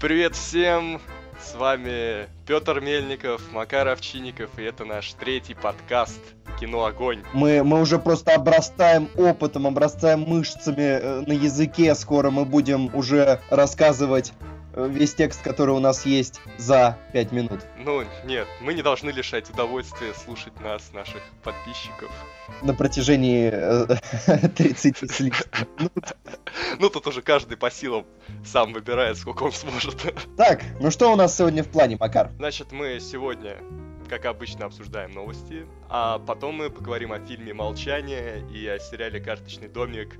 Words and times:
Привет 0.00 0.36
всем! 0.36 1.00
С 1.40 1.56
вами 1.56 2.28
Петр 2.46 2.80
Мельников, 2.80 3.42
Макар 3.50 3.88
Овчинников, 3.88 4.56
и 4.56 4.62
это 4.62 4.84
наш 4.84 5.12
третий 5.14 5.54
подкаст 5.54 6.20
«Кино 6.60 6.84
Огонь». 6.84 7.24
Мы, 7.32 7.64
мы 7.64 7.80
уже 7.80 7.98
просто 7.98 8.36
обрастаем 8.36 9.08
опытом, 9.16 9.66
обрастаем 9.66 10.20
мышцами 10.20 10.82
э, 10.82 11.20
на 11.26 11.32
языке. 11.32 11.96
Скоро 11.96 12.30
мы 12.30 12.44
будем 12.44 12.94
уже 12.94 13.40
рассказывать 13.50 14.34
весь 14.74 15.14
текст, 15.14 15.42
который 15.42 15.74
у 15.74 15.78
нас 15.78 16.06
есть 16.06 16.40
за 16.56 16.98
5 17.12 17.32
минут. 17.32 17.60
Ну, 17.78 18.04
нет, 18.24 18.46
мы 18.60 18.74
не 18.74 18.82
должны 18.82 19.10
лишать 19.10 19.50
удовольствия 19.50 20.14
слушать 20.14 20.58
нас, 20.60 20.92
наших 20.92 21.22
подписчиков. 21.42 22.10
На 22.62 22.74
протяжении 22.74 23.50
э, 23.52 24.48
30 24.48 24.98
с 24.98 25.20
лишним 25.20 25.68
минут. 25.78 26.16
Ну, 26.78 26.90
тут 26.90 27.06
уже 27.06 27.22
каждый 27.22 27.56
по 27.56 27.70
силам 27.70 28.06
сам 28.44 28.72
выбирает, 28.72 29.16
сколько 29.16 29.44
он 29.44 29.52
сможет. 29.52 29.96
Так, 30.36 30.62
ну 30.80 30.90
что 30.90 31.12
у 31.12 31.16
нас 31.16 31.36
сегодня 31.36 31.62
в 31.64 31.68
плане, 31.68 31.96
Макар? 31.98 32.30
Значит, 32.36 32.72
мы 32.72 33.00
сегодня, 33.00 33.58
как 34.08 34.24
обычно, 34.26 34.66
обсуждаем 34.66 35.12
новости, 35.12 35.66
а 35.88 36.18
потом 36.18 36.56
мы 36.56 36.70
поговорим 36.70 37.12
о 37.12 37.20
фильме 37.20 37.54
«Молчание» 37.54 38.44
и 38.52 38.66
о 38.66 38.78
сериале 38.78 39.20
«Карточный 39.20 39.68
домик» 39.68 40.18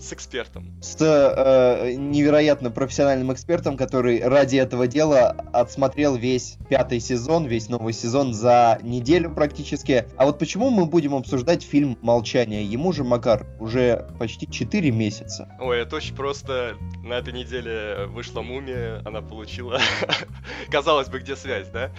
с 0.00 0.12
экспертом. 0.12 0.80
С 0.80 0.96
э, 1.00 1.94
невероятно 1.94 2.70
профессиональным 2.70 3.32
экспертом, 3.32 3.76
который 3.76 4.22
ради 4.22 4.56
этого 4.56 4.86
дела 4.86 5.30
отсмотрел 5.52 6.16
весь 6.16 6.56
пятый 6.68 7.00
сезон, 7.00 7.46
весь 7.46 7.68
новый 7.68 7.92
сезон 7.92 8.32
за 8.32 8.78
неделю 8.82 9.34
практически. 9.34 10.06
А 10.16 10.26
вот 10.26 10.38
почему 10.38 10.70
мы 10.70 10.86
будем 10.86 11.14
обсуждать 11.14 11.62
фильм 11.62 11.98
«Молчание»? 12.00 12.64
Ему 12.64 12.92
же, 12.92 13.04
Макар, 13.04 13.46
уже 13.58 14.08
почти 14.18 14.48
4 14.50 14.90
месяца. 14.90 15.48
Ой, 15.60 15.80
это 15.80 15.96
очень 15.96 16.14
просто. 16.14 16.76
На 17.02 17.14
этой 17.14 17.32
неделе 17.32 18.06
вышла 18.06 18.42
«Мумия», 18.42 19.02
она 19.04 19.20
получила... 19.20 19.80
Казалось 20.70 21.08
бы, 21.08 21.18
где 21.20 21.34
связь, 21.36 21.68
да? 21.68 21.90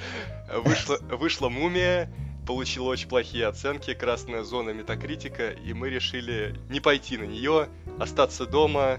Вышла, 0.64 0.98
вышла 1.12 1.50
«Мумия», 1.50 2.10
получила 2.50 2.86
очень 2.86 3.08
плохие 3.08 3.46
оценки, 3.46 3.94
красная 3.94 4.42
зона 4.42 4.72
метакритика, 4.72 5.52
и 5.52 5.72
мы 5.74 5.92
решили 5.92 6.56
не 6.68 6.80
пойти 6.80 7.16
на 7.16 7.26
нее, 7.26 7.68
остаться 8.00 8.48
дома 8.48 8.98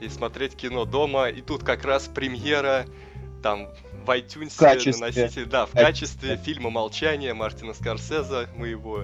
и 0.00 0.08
смотреть 0.08 0.54
кино 0.54 0.84
дома. 0.84 1.28
И 1.28 1.40
тут 1.40 1.64
как 1.64 1.84
раз 1.84 2.04
премьера 2.06 2.86
там 3.42 3.66
в 4.06 4.08
iTunes 4.08 4.50
В 4.50 4.56
качестве. 4.56 5.00
на 5.00 5.06
носителе, 5.08 5.46
да, 5.46 5.66
в 5.66 5.72
Качестве. 5.72 6.28
качестве 6.28 6.36
фильма 6.36 6.70
«Молчание» 6.70 7.34
Мартина 7.34 7.74
Скорсезе. 7.74 8.46
Мы 8.56 8.68
его 8.68 9.02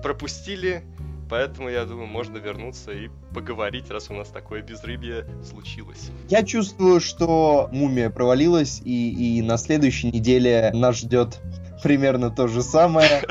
пропустили, 0.00 0.84
поэтому, 1.28 1.70
я 1.70 1.84
думаю, 1.86 2.06
можно 2.06 2.36
вернуться 2.36 2.92
и 2.92 3.08
поговорить, 3.34 3.90
раз 3.90 4.10
у 4.10 4.14
нас 4.14 4.28
такое 4.28 4.62
безрыбье 4.62 5.26
случилось. 5.42 6.10
Я 6.28 6.44
чувствую, 6.44 7.00
что 7.00 7.68
«Мумия» 7.72 8.10
провалилась, 8.10 8.80
и, 8.84 9.38
и 9.38 9.42
на 9.42 9.56
следующей 9.56 10.12
неделе 10.12 10.70
нас 10.72 10.98
ждет 10.98 11.40
примерно 11.82 12.30
то 12.30 12.48
же 12.48 12.62
самое. 12.62 13.22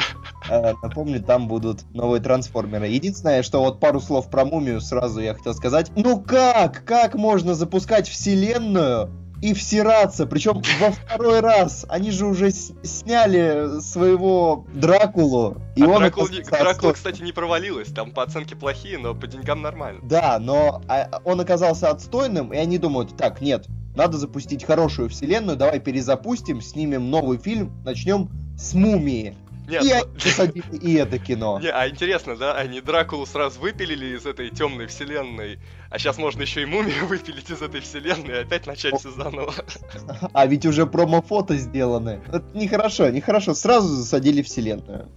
Э, 0.49 0.73
Напомню, 0.81 1.21
там 1.21 1.47
будут 1.47 1.83
новые 1.93 2.21
трансформеры. 2.21 2.87
Единственное, 2.87 3.43
что 3.43 3.61
вот 3.61 3.79
пару 3.79 3.99
слов 3.99 4.29
про 4.29 4.45
мумию 4.45 4.81
сразу 4.81 5.19
я 5.19 5.33
хотел 5.33 5.53
сказать. 5.53 5.91
Ну 5.95 6.21
как? 6.21 6.83
Как 6.85 7.15
можно 7.15 7.53
запускать 7.53 8.07
вселенную 8.07 9.09
и 9.41 9.53
всираться? 9.53 10.25
Причем 10.25 10.61
во 10.79 10.91
второй 10.91 11.39
раз. 11.41 11.85
Они 11.89 12.11
же 12.11 12.25
уже 12.25 12.51
сняли 12.51 13.79
своего 13.81 14.65
Дракулу. 14.73 15.57
И 15.75 15.83
а 15.83 15.87
он 15.87 15.99
Дракула, 15.99 16.27
оказался 16.27 16.63
Дракула, 16.63 16.93
кстати, 16.93 17.21
не 17.21 17.31
провалилась, 17.31 17.89
там 17.89 18.11
по 18.11 18.23
оценке 18.23 18.55
плохие, 18.55 18.97
но 18.97 19.13
по 19.13 19.27
деньгам 19.27 19.61
нормально. 19.61 20.01
Да, 20.03 20.39
но 20.39 20.81
а, 20.87 21.21
он 21.23 21.39
оказался 21.39 21.89
отстойным, 21.89 22.53
и 22.53 22.57
они 22.57 22.77
думают, 22.77 23.15
так, 23.15 23.41
нет, 23.41 23.67
надо 23.95 24.17
запустить 24.17 24.63
хорошую 24.63 25.09
вселенную, 25.09 25.57
давай 25.57 25.79
перезапустим, 25.79 26.61
снимем 26.61 27.09
новый 27.09 27.37
фильм, 27.37 27.73
начнем 27.83 28.29
с 28.59 28.73
мумии. 28.73 29.35
Нет, 29.67 29.83
и 29.83 29.89
ну- 29.89 29.93
они 29.93 30.13
посадили 30.13 30.77
и 30.77 30.93
это 30.95 31.19
кино. 31.19 31.59
Не, 31.61 31.69
а 31.69 31.87
интересно, 31.87 32.35
да, 32.35 32.55
они 32.55 32.81
Дракулу 32.81 33.25
сразу 33.27 33.59
выпилили 33.59 34.17
из 34.17 34.25
этой 34.25 34.49
темной 34.49 34.87
вселенной, 34.87 35.59
а 35.91 35.99
сейчас 35.99 36.17
можно 36.17 36.41
еще 36.41 36.63
и 36.63 36.65
мумию 36.65 37.05
выпилить 37.07 37.49
из 37.51 37.61
этой 37.61 37.79
вселенной 37.79 38.35
и 38.35 38.41
опять 38.41 38.65
начать 38.67 38.99
все 38.99 39.11
заново. 39.11 39.53
А 40.33 40.45
ведь 40.47 40.65
уже 40.65 40.85
промо-фото 40.87 41.55
сделаны. 41.55 42.21
Это 42.27 42.43
нехорошо, 42.53 43.09
нехорошо. 43.09 43.53
Сразу 43.53 43.87
засадили 43.87 44.41
вселенную. 44.41 45.09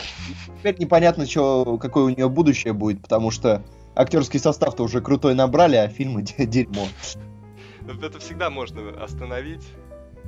Теперь 0.58 0.78
непонятно, 0.78 1.26
чё, 1.26 1.78
какое 1.78 2.04
у 2.04 2.08
нее 2.10 2.28
будущее 2.28 2.72
будет, 2.74 3.00
потому 3.02 3.30
что 3.30 3.64
актерский 3.94 4.38
состав-то 4.38 4.82
уже 4.84 5.00
крутой 5.00 5.34
набрали, 5.34 5.76
а 5.76 5.88
фильмы 5.88 6.22
де- 6.22 6.46
дерьмо. 6.46 6.86
Это 8.02 8.18
всегда 8.18 8.50
можно 8.50 8.90
остановить. 9.02 9.64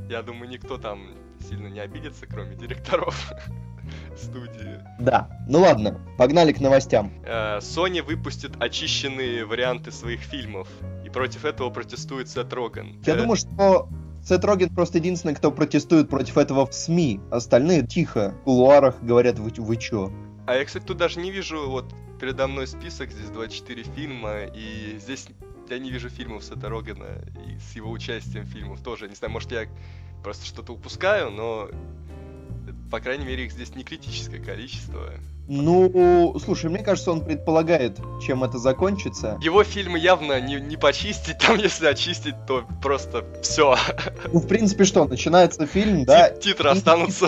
Я 0.09 0.23
думаю, 0.23 0.49
никто 0.49 0.77
там 0.79 1.09
сильно 1.49 1.69
не 1.69 1.81
обидится, 1.81 2.27
кроме 2.27 2.55
директоров 2.57 3.33
студии. 4.17 4.81
Да, 4.99 5.29
ну 5.49 5.61
ладно, 5.61 6.01
погнали 6.19 6.53
к 6.53 6.61
новостям. 6.61 7.13
Э, 7.25 7.59
Sony 7.59 8.03
выпустит 8.03 8.53
очищенные 8.61 9.45
варианты 9.45 9.93
своих 9.93 10.21
фильмов, 10.21 10.69
и 11.05 11.11
против 11.11 11.45
этого 11.45 11.71
протестует 11.71 12.29
Сет 12.29 12.53
Роган. 12.53 13.01
Я 13.05 13.15
Э, 13.15 13.17
думаю, 13.19 13.37
что 13.37 13.89
Сет 14.25 14.45
Роген 14.45 14.75
просто 14.75 14.99
единственный, 14.99 15.35
кто 15.35 15.51
протестует 15.53 16.09
против 16.09 16.39
этого 16.39 16.67
в 16.67 16.73
СМИ. 16.75 17.21
Остальные 17.31 17.87
тихо, 17.87 18.35
в 18.41 18.45
кулуарах 18.45 19.03
говорят, 19.03 19.39
вы, 19.39 19.51
вы 19.57 19.77
чё? 19.77 20.11
А 20.47 20.55
я, 20.55 20.65
кстати, 20.65 20.85
тут 20.85 20.97
даже 20.97 21.21
не 21.21 21.31
вижу, 21.31 21.69
вот 21.69 21.93
передо 22.21 22.47
мной 22.47 22.67
список, 22.67 23.11
здесь 23.11 23.29
24 23.31 23.83
фильма, 23.83 24.45
и 24.55 24.99
здесь 24.99 25.29
я 25.71 25.79
не 25.79 25.91
вижу 25.91 26.09
фильмов 26.09 26.45
Сета 26.45 26.69
Рогана 26.69 27.23
и 27.47 27.59
с 27.59 27.77
его 27.77 27.91
участием 27.91 28.47
фильмов 28.47 28.81
тоже. 28.83 29.09
Не 29.09 29.15
знаю, 29.15 29.33
может 29.33 29.53
я 29.53 29.67
просто 30.23 30.47
что-то 30.47 30.73
упускаю, 30.73 31.31
но 31.31 31.69
по 32.91 33.01
крайней 33.01 33.25
мере 33.25 33.45
их 33.45 33.53
здесь 33.53 33.75
не 33.75 33.85
критическое 33.85 34.39
количество. 34.39 35.11
Ну, 35.47 36.35
слушай, 36.43 36.71
мне 36.71 36.83
кажется, 36.83 37.13
он 37.13 37.23
предполагает, 37.23 37.99
чем 38.25 38.45
это 38.45 38.59
закончится. 38.59 39.39
Его 39.43 39.63
фильмы 39.63 39.99
явно 39.99 40.41
не, 40.41 40.57
не 40.57 40.77
почистить, 40.77 41.39
там 41.47 41.59
если 41.59 41.87
очистить, 41.87 42.35
то 42.47 42.65
просто 42.83 43.25
все. 43.43 43.77
Ну, 44.33 44.39
в 44.39 44.47
принципе, 44.47 44.85
что, 44.85 45.05
начинается 45.05 45.67
фильм, 45.67 46.05
да, 46.05 46.31
Титры 46.31 46.71
останутся. 46.71 47.27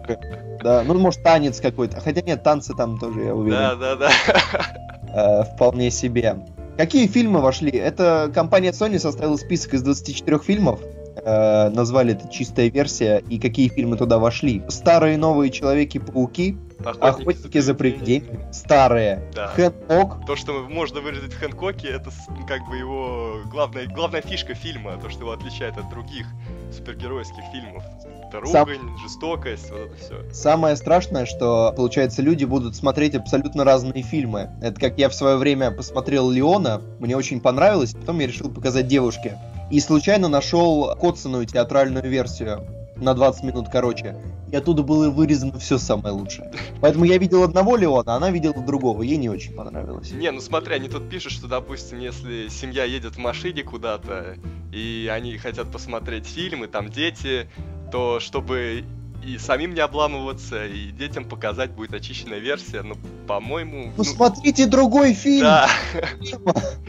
да, 0.62 0.84
ну, 0.84 0.98
может, 0.98 1.22
танец 1.22 1.60
какой-то. 1.60 2.00
Хотя 2.00 2.20
нет, 2.20 2.42
танцы 2.42 2.74
там 2.74 2.98
тоже, 2.98 3.22
я 3.22 3.34
уверен, 3.34 3.58
Да, 3.58 3.74
да, 3.74 3.96
да. 3.96 5.42
э, 5.42 5.54
вполне 5.54 5.90
себе. 5.90 6.36
Какие 6.78 7.08
фильмы 7.08 7.40
вошли? 7.40 7.72
Это 7.72 8.30
компания 8.32 8.70
Sony 8.70 9.00
составила 9.00 9.36
список 9.36 9.74
из 9.74 9.82
24 9.82 10.38
фильмов. 10.38 10.78
Э, 11.22 11.70
назвали 11.70 12.14
это 12.14 12.28
чистая 12.28 12.70
версия. 12.70 13.22
И 13.28 13.38
какие 13.38 13.68
фильмы 13.68 13.96
туда 13.96 14.18
вошли? 14.18 14.62
Старые 14.68 15.18
новые 15.18 15.50
Человеки-пауки, 15.50 16.56
Охотники 16.84 17.58
за 17.58 17.74
привидениями, 17.74 18.46
старые, 18.52 19.24
Да. 19.34 19.48
Хэнкок, 19.48 20.24
То, 20.26 20.36
что 20.36 20.52
можно 20.68 21.00
выразить 21.00 21.32
в 21.32 21.38
Хэнкоке, 21.38 21.88
это 21.88 22.10
как 22.46 22.68
бы 22.68 22.76
его 22.76 23.40
главная, 23.50 23.86
главная 23.86 24.22
фишка 24.22 24.54
фильма, 24.54 24.96
то, 25.02 25.10
что 25.10 25.20
его 25.22 25.32
отличает 25.32 25.76
от 25.76 25.88
других 25.90 26.26
супергеройских 26.72 27.42
фильмов. 27.52 27.82
Это 28.28 28.46
Сам- 28.46 28.68
ругань, 28.68 28.96
жестокость, 29.02 29.70
вот 29.70 29.80
это 29.80 29.96
все. 29.96 30.32
Самое 30.32 30.76
страшное, 30.76 31.26
что, 31.26 31.72
получается, 31.76 32.22
люди 32.22 32.44
будут 32.44 32.76
смотреть 32.76 33.14
абсолютно 33.14 33.64
разные 33.64 34.02
фильмы. 34.02 34.50
Это 34.62 34.78
как 34.78 34.98
я 34.98 35.08
в 35.08 35.14
свое 35.14 35.36
время 35.36 35.72
посмотрел 35.72 36.30
Леона, 36.30 36.80
мне 37.00 37.16
очень 37.16 37.40
понравилось, 37.40 37.94
потом 37.94 38.20
я 38.20 38.26
решил 38.26 38.50
показать 38.50 38.86
девушке. 38.86 39.36
И 39.70 39.80
случайно 39.80 40.28
нашел 40.28 40.94
коцаную 40.96 41.46
театральную 41.46 42.08
версию 42.08 42.66
на 42.96 43.14
20 43.14 43.44
минут 43.44 43.68
короче. 43.70 44.16
И 44.50 44.56
оттуда 44.56 44.82
было 44.82 45.10
вырезано 45.10 45.58
все 45.58 45.78
самое 45.78 46.14
лучшее. 46.14 46.50
Поэтому 46.80 47.04
я 47.04 47.18
видел 47.18 47.42
одного 47.42 47.76
Леона, 47.76 48.14
а 48.14 48.16
она 48.16 48.30
видела 48.30 48.54
другого. 48.54 49.02
Ей 49.02 49.18
не 49.18 49.28
очень 49.28 49.54
понравилось. 49.54 50.10
Не, 50.10 50.30
ну 50.30 50.40
смотри, 50.40 50.74
они 50.74 50.88
тут 50.88 51.08
пишут, 51.10 51.32
что, 51.32 51.46
допустим, 51.48 51.98
если 51.98 52.48
семья 52.48 52.84
едет 52.84 53.16
в 53.16 53.18
машине 53.18 53.62
куда-то, 53.62 54.36
и 54.72 55.08
они 55.12 55.36
хотят 55.36 55.70
посмотреть 55.70 56.26
фильм, 56.26 56.64
и 56.64 56.66
там 56.66 56.88
дети, 56.88 57.48
то 57.92 58.20
чтобы 58.20 58.84
и 59.28 59.38
самим 59.38 59.74
не 59.74 59.80
обламываться, 59.80 60.64
и 60.64 60.90
детям 60.90 61.24
показать 61.24 61.70
будет 61.70 61.92
очищенная 61.92 62.38
версия, 62.38 62.82
но, 62.82 62.94
по-моему... 63.26 63.92
Ну, 63.96 64.04
смотрите 64.04 64.66
другой 64.66 65.12
фильм! 65.12 65.42
Да. 65.42 65.68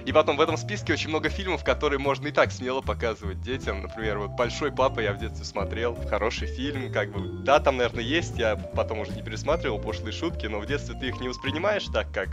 И 0.06 0.14
потом 0.14 0.38
в 0.38 0.42
этом 0.42 0.58
списке 0.58 0.94
очень 0.94 1.10
много 1.10 1.30
фильмов, 1.30 1.64
которые 1.64 2.00
можно 2.00 2.28
и 2.28 2.32
так 2.32 2.52
смело 2.52 2.82
показывать 2.82 3.42
детям. 3.42 3.82
Например, 3.82 4.20
вот 4.20 4.32
«Большой 4.32 4.72
папа» 4.72 5.02
я 5.02 5.14
в 5.14 5.20
детстве 5.20 5.46
смотрел. 5.46 5.98
Хороший 6.10 6.48
фильм, 6.48 6.92
как 6.92 7.12
бы. 7.12 7.44
Да, 7.44 7.60
там, 7.60 7.78
наверное, 7.78 8.04
есть, 8.04 8.38
я 8.38 8.56
потом 8.56 9.00
уже 9.00 9.12
не 9.12 9.22
пересматривал 9.22 9.80
пошлые 9.80 10.14
шутки, 10.14 10.48
но 10.48 10.60
в 10.60 10.66
детстве 10.66 10.96
ты 11.00 11.10
их 11.10 11.20
не 11.20 11.28
воспринимаешь 11.28 11.86
так, 11.94 12.12
как 12.14 12.30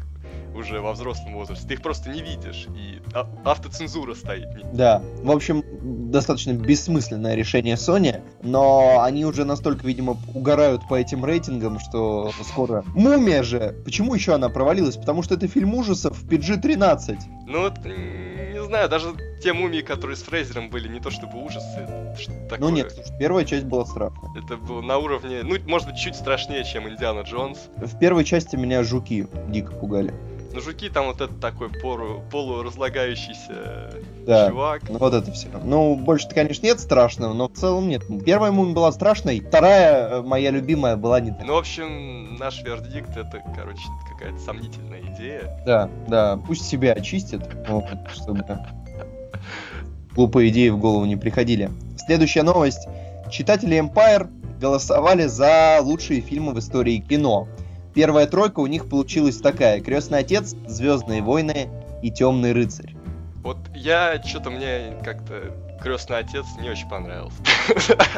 уже 0.56 0.80
во 0.80 0.92
взрослом 0.92 1.34
возрасте. 1.34 1.66
Ты 1.66 1.74
их 1.74 1.82
просто 1.82 2.10
не 2.10 2.22
видишь, 2.22 2.66
и 2.76 3.00
а- 3.14 3.28
автоцензура 3.44 4.14
стоит. 4.14 4.48
Да, 4.72 5.02
в 5.22 5.30
общем, 5.30 5.62
достаточно 6.10 6.52
бессмысленное 6.52 7.34
решение 7.34 7.76
Sony, 7.76 8.22
но 8.42 9.02
они 9.02 9.24
уже 9.24 9.44
настолько, 9.44 9.86
видимо, 9.86 10.16
угорают 10.34 10.82
по 10.88 10.94
этим 10.94 11.24
рейтингам, 11.24 11.78
что 11.78 12.32
скоро... 12.42 12.84
Мумия 12.94 13.42
же! 13.42 13.76
Почему 13.84 14.14
еще 14.14 14.34
она 14.34 14.48
провалилась? 14.48 14.96
Потому 14.96 15.22
что 15.22 15.34
это 15.34 15.48
фильм 15.48 15.74
ужасов 15.74 16.16
в 16.18 16.28
PG-13. 16.28 17.18
Ну 17.46 17.60
вот, 17.62 17.74
не 17.84 18.62
знаю, 18.64 18.88
даже 18.88 19.14
те 19.42 19.52
мумии, 19.52 19.80
которые 19.80 20.16
с 20.16 20.22
Фрейзером 20.22 20.70
были, 20.70 20.88
не 20.88 21.00
то 21.00 21.10
чтобы 21.10 21.42
ужасы. 21.44 21.86
что 22.18 22.32
такое. 22.48 22.58
Ну 22.58 22.70
нет, 22.70 22.90
слушай, 22.92 23.18
первая 23.18 23.44
часть 23.44 23.64
была 23.64 23.84
страшная. 23.84 24.30
Это 24.42 24.56
было 24.56 24.80
на 24.80 24.98
уровне, 24.98 25.42
ну, 25.42 25.56
может 25.66 25.88
быть, 25.88 25.98
чуть 25.98 26.16
страшнее, 26.16 26.64
чем 26.64 26.88
Индиана 26.88 27.20
Джонс. 27.20 27.58
В 27.76 27.98
первой 27.98 28.24
части 28.24 28.56
меня 28.56 28.82
жуки 28.82 29.28
дико 29.48 29.72
пугали. 29.72 30.14
Но 30.56 30.62
жуки 30.62 30.88
там 30.88 31.08
вот 31.08 31.20
этот 31.20 31.38
такой 31.38 31.68
пору, 31.68 32.22
полуразлагающийся 32.32 33.92
Да. 34.26 34.48
чувак. 34.48 34.88
Ну 34.88 34.98
вот 34.98 35.12
это 35.12 35.30
все. 35.30 35.48
Ну, 35.62 35.96
больше-то, 35.96 36.34
конечно, 36.34 36.64
нет 36.64 36.80
страшного, 36.80 37.34
но 37.34 37.48
в 37.48 37.52
целом 37.52 37.90
нет. 37.90 38.02
Первая 38.24 38.50
мумия 38.52 38.74
была 38.74 38.90
страшной, 38.90 39.40
вторая, 39.40 40.08
э, 40.08 40.22
моя 40.22 40.50
любимая, 40.50 40.96
была 40.96 41.20
не 41.20 41.32
такая. 41.32 41.46
Ну, 41.46 41.54
в 41.56 41.58
общем, 41.58 42.36
наш 42.36 42.62
вердикт 42.62 43.10
это, 43.10 43.42
короче, 43.54 43.82
какая-то 44.10 44.38
сомнительная 44.38 45.02
идея. 45.14 45.62
Да, 45.66 45.90
да, 46.08 46.38
пусть 46.38 46.66
себя 46.66 46.92
очистят, 46.92 47.46
вот, 47.68 47.84
чтобы 48.14 48.42
глупые 50.14 50.48
идеи 50.48 50.70
в 50.70 50.78
голову 50.78 51.04
не 51.04 51.16
приходили. 51.16 51.70
Следующая 51.98 52.44
новость. 52.44 52.88
Читатели 53.30 53.78
Empire 53.78 54.30
голосовали 54.58 55.26
за 55.26 55.80
лучшие 55.82 56.22
фильмы 56.22 56.54
в 56.54 56.58
истории 56.60 56.96
кино. 56.96 57.46
Первая 57.96 58.26
тройка 58.26 58.60
у 58.60 58.66
них 58.66 58.90
получилась 58.90 59.38
такая. 59.38 59.80
Крестный 59.80 60.18
отец, 60.18 60.54
Звездные 60.68 61.22
войны 61.22 61.68
и 62.02 62.10
Темный 62.10 62.52
рыцарь. 62.52 62.94
Вот 63.42 63.56
я, 63.74 64.22
что-то 64.22 64.50
мне 64.50 64.98
как-то 65.02 65.50
крестный 65.82 66.18
отец 66.18 66.44
не 66.60 66.68
очень 66.68 66.88
понравился. 66.90 67.36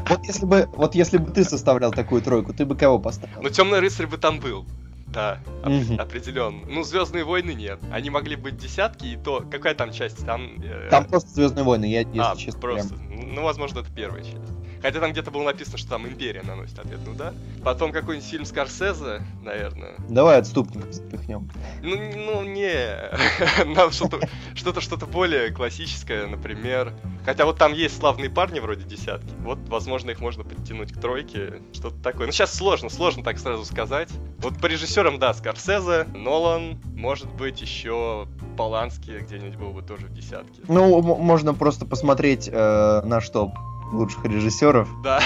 Вот 0.09 0.19
если 0.27 0.47
бы, 0.47 0.69
вот 0.75 0.97
если 0.97 1.19
бы 1.19 1.31
ты 1.31 1.45
составлял 1.45 1.93
такую 1.93 2.23
тройку, 2.23 2.53
ты 2.53 2.67
бы 2.67 2.75
кого 2.75 2.99
поставил? 2.99 3.41
Но 3.41 3.51
темный 3.51 3.79
рыцарь 3.79 4.09
бы 4.09 4.19
там 4.19 4.41
был. 4.41 4.67
Да, 5.07 5.39
Мгм. 5.65 5.99
определенно. 6.01 6.61
Ну, 6.69 6.83
Звездные 6.83 7.23
войны 7.25 7.53
нет. 7.53 7.79
Они 7.93 8.11
могли 8.11 8.35
быть 8.37 8.59
десятки, 8.59 9.07
и 9.07 9.17
то. 9.17 9.45
Какая 9.49 9.75
там 9.75 9.93
часть? 9.93 10.27
Там. 10.27 10.51
э, 10.63 10.89
Там 10.91 11.05
просто 11.05 11.31
Звездные 11.31 11.65
войны, 11.65 11.85
я 11.87 12.01
если 12.01 12.19
а, 12.19 12.35
честно. 12.37 12.61
просто. 12.61 12.95
прям- 12.95 13.35
Ну, 13.35 13.43
возможно, 13.45 13.79
это 13.79 13.89
первая 13.95 14.23
часть. 14.25 14.37
Хотя 14.83 15.01
там 15.01 15.13
где-то 15.13 15.31
было 15.31 15.45
написано, 15.45 15.79
что 15.79 15.91
там 15.91 16.07
Империя 16.07 16.43
наносит 16.43 16.79
ответный 16.79 17.13
удар. 17.13 17.35
Потом 17.65 17.93
какой-нибудь 17.93 18.29
фильм 18.29 18.45
Скорсезе, 18.45 19.23
наверное. 19.43 19.95
Давай 20.09 20.39
отступников 20.39 20.93
запихнем. 20.93 21.51
Ну, 21.83 21.97
ну 21.97 22.43
не. 22.45 23.65
Нам 23.75 23.91
что-то, 23.91 24.21
что-то, 24.55 24.81
что-то 24.81 25.07
более 25.07 25.51
классическое, 25.51 26.27
например. 26.27 26.95
Хотя 27.25 27.45
вот 27.45 27.59
там 27.59 27.73
есть 27.73 27.99
славные 27.99 28.31
парни 28.31 28.61
вроде 28.61 28.85
десятки. 28.85 29.33
Вот, 29.41 29.59
возможно, 29.69 30.11
их 30.11 30.21
можно 30.21 30.45
подтянуть 30.45 30.93
к 30.93 31.01
тройке. 31.01 31.61
Что-то 31.73 31.97
такое. 32.03 32.27
Ну, 32.27 32.33
сейчас 32.33 32.55
сложно, 32.55 32.89
сложно 32.89 33.23
так 33.23 33.39
сразу 33.39 33.65
сказать. 33.65 34.09
Вот 34.39 34.59
по 34.59 34.67
режиссерам, 34.67 35.19
да, 35.19 35.35
Скорсезе, 35.35 36.05
Нолан, 36.15 36.81
может 36.95 37.33
быть, 37.35 37.61
еще 37.61 38.29
Полански 38.57 39.19
где-нибудь 39.21 39.57
был 39.57 39.71
бы 39.71 39.83
тоже 39.83 40.07
в 40.07 40.13
десятке. 40.13 40.63
Ну, 40.69 41.03
можно 41.03 41.55
просто 41.55 41.87
посмотреть 41.87 42.49
э, 42.51 43.03
наш 43.05 43.29
топ 43.31 43.53
лучших 43.93 44.25
режиссеров. 44.25 44.89
Да. 45.03 45.21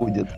будет. 0.00 0.28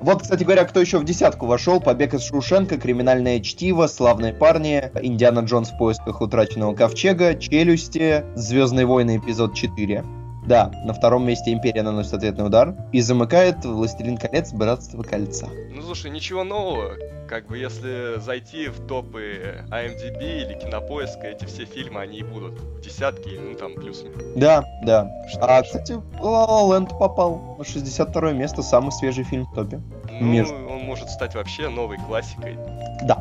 Вот, 0.00 0.22
кстати 0.22 0.44
говоря, 0.44 0.64
кто 0.64 0.80
еще 0.80 0.98
в 0.98 1.04
десятку 1.04 1.46
вошел? 1.46 1.80
Побег 1.80 2.14
из 2.14 2.24
Шушенко, 2.24 2.78
Криминальное 2.78 3.40
чтиво, 3.40 3.88
Славные 3.88 4.32
парни, 4.32 4.90
Индиана 5.02 5.40
Джонс 5.40 5.70
в 5.70 5.78
поисках 5.78 6.20
утраченного 6.20 6.74
ковчега, 6.74 7.34
Челюсти, 7.34 8.24
Звездные 8.36 8.86
войны 8.86 9.16
эпизод 9.16 9.54
4. 9.54 10.04
Да, 10.48 10.70
на 10.84 10.94
втором 10.94 11.26
месте 11.26 11.52
Империя 11.52 11.82
наносит 11.82 12.14
ответный 12.14 12.46
удар 12.46 12.74
и 12.90 13.02
замыкает 13.02 13.64
Властелин 13.66 14.16
колец 14.16 14.50
Братство 14.52 15.02
кольца. 15.02 15.46
Ну, 15.70 15.82
слушай, 15.82 16.10
ничего 16.10 16.42
нового. 16.42 16.94
Как 17.28 17.46
бы 17.48 17.58
если 17.58 18.18
зайти 18.18 18.68
в 18.68 18.86
топы 18.86 19.62
IMDb 19.70 20.46
или 20.46 20.58
Кинопоиска, 20.58 21.26
эти 21.26 21.44
все 21.44 21.66
фильмы, 21.66 22.00
они 22.00 22.18
и 22.20 22.22
будут 22.22 22.58
в 22.58 22.80
десятке, 22.80 23.38
ну 23.38 23.54
там 23.54 23.74
плюс. 23.74 24.02
Да, 24.34 24.64
да. 24.84 25.10
Что 25.28 25.44
А, 25.44 25.62
ж. 25.62 25.66
кстати, 25.66 25.92
La 26.22 26.66
La 26.66 26.98
попал 26.98 27.56
на 27.58 27.64
62 27.64 28.32
место, 28.32 28.62
самый 28.62 28.92
свежий 28.92 29.24
фильм 29.24 29.44
в 29.44 29.54
топе. 29.54 29.80
Ну, 30.10 30.26
между- 30.26 30.54
он 30.54 30.78
может 30.86 31.10
стать 31.10 31.34
вообще 31.34 31.68
новой 31.68 31.98
классикой. 31.98 32.56
Да. 33.02 33.18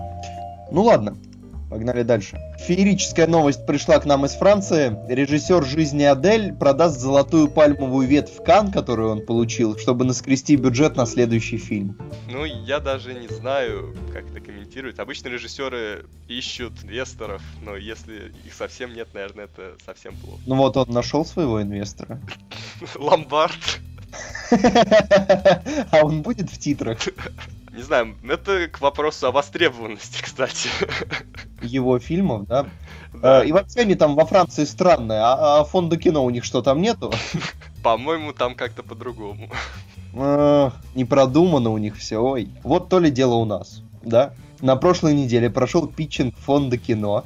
Ну 0.72 0.84
ладно, 0.84 1.18
погнали 1.70 2.04
дальше. 2.04 2.40
Феерическая 2.60 3.28
новость 3.28 3.66
пришла 3.66 4.00
к 4.00 4.06
нам 4.06 4.26
из 4.26 4.34
Франции. 4.34 4.98
Режиссер 5.08 5.66
жизни 5.66 6.04
Адель 6.04 6.54
продаст 6.54 7.00
золотую 7.00 7.50
пальмовую 7.50 8.08
ветвь 8.08 8.44
Кан, 8.44 8.72
которую 8.72 9.12
он 9.12 9.26
получил, 9.26 9.78
чтобы 9.78 10.06
наскрести 10.06 10.56
бюджет 10.56 10.96
на 10.96 11.06
следующий 11.06 11.58
фильм. 11.58 11.98
Ну, 12.30 12.46
я 12.46 12.80
даже 12.80 13.14
не 13.14 13.28
знаю, 13.28 13.96
как 14.14 14.30
это 14.30 14.40
комментировать. 14.40 15.00
Обычно 15.00 15.30
режиссеры 15.30 16.06
ищут 16.28 16.84
инвесторов, 16.84 17.42
но 17.62 17.76
если 17.76 18.32
их 18.46 18.54
совсем 18.54 18.94
нет, 18.94 19.10
наверное, 19.14 19.46
это 19.46 19.76
совсем 19.86 20.16
плохо. 20.18 20.40
Ну 20.46 20.56
вот 20.56 20.78
он 20.78 20.90
нашел 20.90 21.26
своего 21.26 21.62
инвестора. 21.62 22.20
Ломбард. 22.96 23.80
А 25.92 26.06
он 26.06 26.22
будет 26.22 26.50
в 26.50 26.58
титрах 26.58 27.00
Не 27.78 27.84
знаю, 27.84 28.16
это 28.28 28.68
к 28.70 28.82
вопросу 28.82 29.28
о 29.28 29.32
востребованности, 29.32 30.24
кстати. 30.24 30.68
Его 31.68 32.00
фильмов, 32.00 32.48
да? 32.48 32.66
Да. 33.14 33.42
Э, 33.42 33.48
И 33.48 33.52
вообще 33.52 33.82
они 33.82 33.96
там 33.96 34.16
во 34.16 34.26
Франции 34.26 34.66
странные, 34.66 35.20
а, 35.22 35.62
а 35.62 35.64
фонда 35.64 35.98
кино 35.98 36.24
у 36.24 36.30
них 36.30 36.44
что 36.44 36.62
там 36.62 36.82
нету? 36.82 37.12
По-моему, 37.84 38.34
там 38.34 38.56
как-то 38.56 38.84
по-другому. 38.84 39.50
Не 40.96 41.06
продумано 41.06 41.70
у 41.72 41.78
них 41.78 41.98
все, 41.98 42.18
ой. 42.18 42.50
Вот 42.64 42.90
то 42.90 43.00
ли 43.00 43.12
дело 43.12 43.36
у 43.36 43.46
нас, 43.46 43.82
да? 44.04 44.34
На 44.62 44.76
прошлой 44.76 45.14
неделе 45.14 45.50
прошел 45.50 45.88
питчинг 45.88 46.36
фонда 46.38 46.78
кино, 46.78 47.24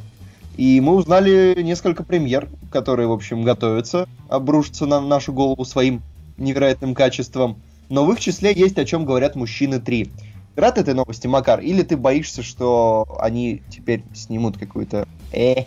и 0.57 0.81
мы 0.81 0.95
узнали 0.95 1.61
несколько 1.61 2.03
премьер, 2.03 2.49
которые, 2.71 3.07
в 3.07 3.13
общем, 3.13 3.43
готовятся 3.43 4.07
обрушиться 4.27 4.85
на 4.85 4.99
нашу 4.99 5.31
голову 5.31 5.63
своим 5.63 6.01
невероятным 6.37 6.93
качеством. 6.93 7.61
Но 7.89 8.05
в 8.05 8.11
их 8.13 8.19
числе 8.19 8.53
есть 8.53 8.77
о 8.77 8.85
чем 8.85 9.05
говорят 9.05 9.35
мужчины 9.35 9.79
3. 9.79 10.11
Рад 10.55 10.77
этой 10.77 10.93
новости, 10.93 11.27
Макар? 11.27 11.61
Или 11.61 11.83
ты 11.83 11.95
боишься, 11.95 12.43
что 12.43 13.07
они 13.19 13.61
теперь 13.69 14.03
снимут 14.13 14.57
какую-то... 14.57 15.07
Э, 15.31 15.63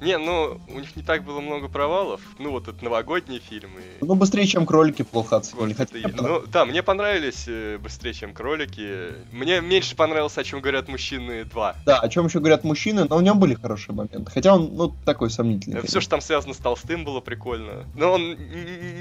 Не, 0.00 0.18
ну, 0.18 0.60
у 0.68 0.80
них 0.80 0.96
не 0.96 1.02
так 1.02 1.22
было 1.22 1.40
много 1.40 1.68
провалов. 1.68 2.20
Ну, 2.40 2.50
вот 2.50 2.66
это 2.66 2.84
новогодние 2.84 3.38
фильмы. 3.38 3.80
ну 4.00 4.14
быстрее, 4.16 4.46
чем 4.46 4.66
кролики 4.66 5.02
плохо 5.02 5.36
оценили. 5.36 5.74
Вот 5.74 5.76
Хотя 5.76 6.08
Ну, 6.22 6.42
да, 6.48 6.64
мне 6.64 6.82
понравились 6.82 7.44
э, 7.46 7.78
быстрее, 7.78 8.14
чем 8.14 8.34
кролики. 8.34 9.14
Мне 9.30 9.60
меньше 9.60 9.94
понравилось, 9.94 10.36
о 10.36 10.44
чем 10.44 10.60
говорят 10.60 10.88
мужчины 10.88 11.44
2. 11.44 11.76
Да, 11.86 12.00
о 12.00 12.08
чем 12.08 12.26
еще 12.26 12.40
говорят 12.40 12.64
мужчины, 12.64 13.06
но 13.08 13.18
в 13.18 13.22
нем 13.22 13.38
были 13.38 13.54
хорошие 13.54 13.94
моменты. 13.94 14.28
Хотя 14.30 14.56
он, 14.56 14.74
ну, 14.74 14.92
такой 15.04 15.30
сомнительный. 15.30 15.82
Все, 15.82 16.00
что 16.00 16.10
там 16.10 16.20
связано 16.20 16.52
с 16.52 16.58
Толстым, 16.58 17.04
было 17.04 17.20
прикольно. 17.20 17.84
Но 17.94 18.12
он 18.12 18.36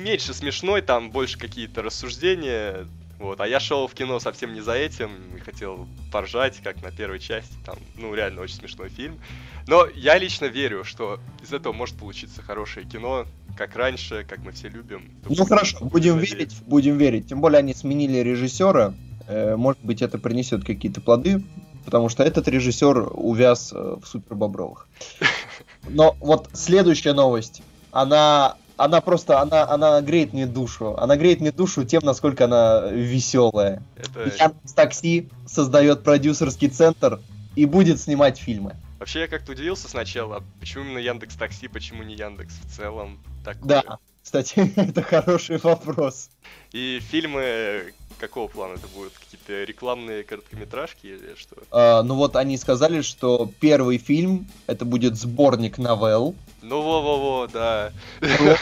меньше 0.04 0.36
смешной, 0.36 0.82
там 0.82 1.10
больше 1.10 1.40
какие-то 1.40 1.82
рассуждения. 1.82 2.86
Вот, 3.20 3.40
а 3.40 3.48
я 3.48 3.60
шел 3.60 3.88
в 3.88 3.94
кино 3.94 4.20
совсем 4.20 4.54
не 4.54 4.62
за 4.62 4.74
этим 4.74 5.10
и 5.36 5.40
хотел 5.40 5.88
поржать, 6.12 6.60
как 6.62 6.84
на 6.84 6.92
первой 6.92 7.20
части. 7.20 7.54
Там, 7.66 7.78
ну, 7.96 8.14
реально 8.14 8.42
очень 8.42 8.56
смешной 8.56 8.90
фильм. 8.90 9.20
Но 9.68 9.88
я 9.96 10.18
лично 10.18 10.46
верю, 10.46 10.84
что 10.84 11.20
из 11.42 11.54
этого 11.54 11.72
может 11.72 11.96
получиться 11.96 12.42
хорошее 12.42 12.86
кино, 12.86 13.26
как 13.58 13.76
раньше, 13.76 14.26
как 14.28 14.40
мы 14.40 14.52
все 14.52 14.68
любим. 14.68 15.12
Ну 15.30 15.46
хорошо, 15.46 15.86
будем 15.86 16.18
верить, 16.18 16.56
будем 16.66 16.98
верить. 16.98 17.28
Тем 17.28 17.40
более 17.40 17.60
они 17.60 17.74
сменили 17.74 18.18
режиссера. 18.18 18.94
Э, 19.28 19.56
Может 19.56 19.82
быть, 19.84 20.02
это 20.02 20.18
принесет 20.18 20.66
какие-то 20.66 21.02
плоды, 21.02 21.44
потому 21.86 22.10
что 22.10 22.24
этот 22.24 22.48
режиссер 22.48 23.12
увяз 23.14 23.72
э, 23.74 23.98
в 24.02 24.06
супер 24.06 24.36
бобровых. 24.36 24.88
Но 25.88 26.16
вот 26.20 26.50
следующая 26.54 27.14
новость, 27.14 27.62
она, 27.92 28.58
она 28.78 29.02
просто, 29.02 29.40
она, 29.40 29.68
она 29.70 30.02
греет 30.02 30.34
мне 30.34 30.46
душу. 30.46 30.96
Она 30.98 31.16
греет 31.18 31.42
мне 31.42 31.52
душу 31.52 31.86
тем, 31.86 32.04
насколько 32.04 32.46
она 32.46 32.88
веселая. 32.92 33.82
Это... 33.96 34.24
Яндекс 34.26 34.74
Такси 34.74 35.30
создает 35.48 36.04
продюсерский 36.04 36.70
центр 36.70 37.20
и 37.56 37.66
будет 37.66 38.00
снимать 38.02 38.38
фильмы. 38.38 38.76
Вообще 39.00 39.22
я 39.22 39.28
как-то 39.28 39.52
удивился 39.52 39.88
сначала, 39.88 40.44
почему 40.60 40.86
именно 40.86 40.98
Яндекс 41.00 41.36
Такси, 41.36 41.68
почему 41.68 42.04
не 42.04 42.16
Яндекс 42.16 42.54
в 42.64 42.76
целом. 42.76 43.20
Такое. 43.44 43.64
Да, 43.68 44.00
кстати, 44.24 44.72
это 44.76 45.02
хороший 45.02 45.58
вопрос. 45.58 46.30
И 46.72 47.00
фильмы 47.00 47.94
какого 48.20 48.48
плана 48.48 48.74
это 48.74 48.88
будут? 48.88 49.14
Какие-то 49.46 49.64
рекламные 49.64 50.24
короткометражки 50.24 51.06
или 51.06 51.36
что? 51.38 51.56
А, 51.72 52.02
ну 52.02 52.16
вот 52.16 52.36
они 52.36 52.58
сказали, 52.58 53.02
что 53.02 53.52
первый 53.60 53.98
фильм 54.00 54.48
это 54.66 54.86
будет 54.86 55.18
сборник 55.18 55.78
новелл 55.78 56.36
Ну 56.64 56.82
во-во-во, 56.82 57.48
да. 57.48 57.92
про, 58.20 58.58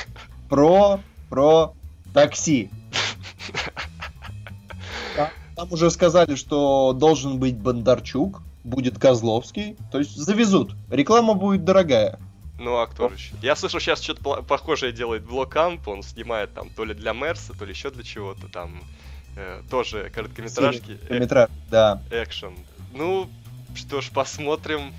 про, 0.49 0.99
про 1.29 1.73
такси. 2.13 2.69
Там- 5.55 5.71
уже 5.71 5.89
сказали, 5.91 6.35
что 6.35 6.93
должен 6.93 7.39
быть 7.39 7.55
Бондарчук, 7.55 8.41
будет 8.63 8.99
Козловский, 8.99 9.77
то 9.91 9.99
есть 9.99 10.15
завезут. 10.15 10.71
Реклама 10.89 11.33
будет 11.35 11.63
дорогая. 11.63 12.19
Ну 12.59 12.77
а 12.77 12.87
кто 12.87 13.07
же 13.09 13.15
еще? 13.15 13.33
Я 13.41 13.55
слышал, 13.55 13.79
сейчас 13.79 14.01
что-то 14.01 14.41
похожее 14.41 14.91
делает 14.91 15.23
Блокамп, 15.23 15.87
он 15.87 16.03
снимает 16.03 16.53
там 16.53 16.69
то 16.69 16.83
ли 16.83 16.93
для 16.93 17.13
Мерса, 17.13 17.53
то 17.53 17.63
ли 17.65 17.71
еще 17.71 17.89
для 17.89 18.03
чего-то 18.03 18.47
там. 18.47 18.81
Э, 19.35 19.61
тоже 19.69 20.11
короткометражки, 20.13 20.97
э, 21.09 21.19
Метра, 21.19 21.49
да. 21.69 22.01
экшен. 22.11 22.55
Ну, 22.93 23.29
что 23.75 24.01
ж, 24.01 24.09
посмотрим. 24.11 24.93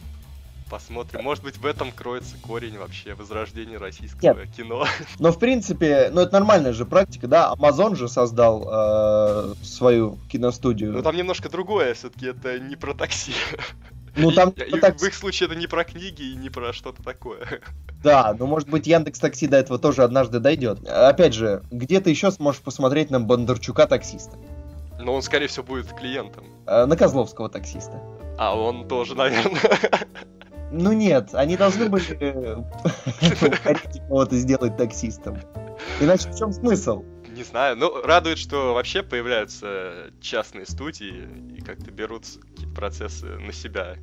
Посмотрим. 0.71 1.23
Может 1.23 1.45
быть, 1.45 1.59
в 1.59 1.67
этом 1.67 1.93
кроется 1.93 2.37
корень 2.41 2.79
вообще 2.79 3.15
возрождения 3.15 3.77
российского 3.77 4.41
Нет. 4.41 4.51
кино. 4.57 4.87
Но, 5.19 5.31
в 5.31 5.39
принципе, 5.39 6.11
ну 6.11 6.23
это 6.23 6.33
нормальная 6.33 6.73
же 6.73 6.87
практика, 6.87 7.29
да? 7.29 7.53
Amazon 7.57 7.95
же 7.95 8.09
создал 8.09 8.67
э, 8.67 9.55
свою 9.63 10.19
киностудию. 10.29 10.93
Ну 10.93 11.03
там 11.03 11.17
немножко 11.17 11.51
другое, 11.51 11.95
все-таки 11.95 12.27
это 12.27 12.59
не 12.59 12.77
про 12.77 12.95
такси. 12.95 13.35
Ну 14.17 14.31
там 14.31 14.51
и, 14.51 14.79
так... 14.79 15.01
в 15.01 15.05
их 15.05 15.15
случае 15.15 15.49
это 15.49 15.57
не 15.57 15.67
про 15.67 15.85
книги 15.85 16.23
и 16.23 16.37
не 16.37 16.51
про 16.51 16.73
что-то 16.73 17.03
такое. 17.03 17.61
Да, 18.03 18.35
но 18.39 18.47
может 18.47 18.69
быть 18.69 18.87
Яндекс 18.87 19.19
Такси 19.19 19.47
до 19.47 19.57
этого 19.57 19.79
тоже 19.79 20.05
однажды 20.05 20.39
дойдет. 20.39 20.87
Опять 20.87 21.35
же, 21.35 21.63
где 21.71 22.01
ты 22.01 22.11
еще 22.11 22.31
сможешь 22.31 22.61
посмотреть 22.61 23.11
на 23.11 23.19
Бондарчука 23.19 23.87
таксиста? 23.87 24.37
Но 25.01 25.15
он, 25.15 25.23
скорее 25.23 25.49
всего, 25.49 25.65
будет 25.65 25.93
клиентом. 25.93 26.45
А, 26.67 26.87
на 26.87 26.97
Козловского 26.97 27.49
таксиста. 27.49 28.01
А 28.39 28.57
он 28.57 28.89
тоже, 28.89 29.15
наверное. 29.15 29.61
Ну 30.71 30.93
нет, 30.93 31.31
они 31.35 31.57
должны 31.57 31.89
были 31.89 32.19
кого-то 34.09 34.37
сделать 34.37 34.77
таксистом. 34.77 35.39
Иначе 36.01 36.31
в 36.31 36.37
чем 36.37 36.53
смысл? 36.53 37.05
Не 37.35 37.43
знаю, 37.43 37.77
ну 37.77 38.01
радует, 38.03 38.39
что 38.39 38.75
вообще 38.75 39.03
появляются 39.03 40.11
частные 40.21 40.67
студии 40.67 41.29
и 41.57 41.61
как-то 41.61 41.91
берут 41.91 42.25
какие-то 42.25 42.75
процессы 42.75 43.27
на 43.27 43.53
себя. 43.53 43.97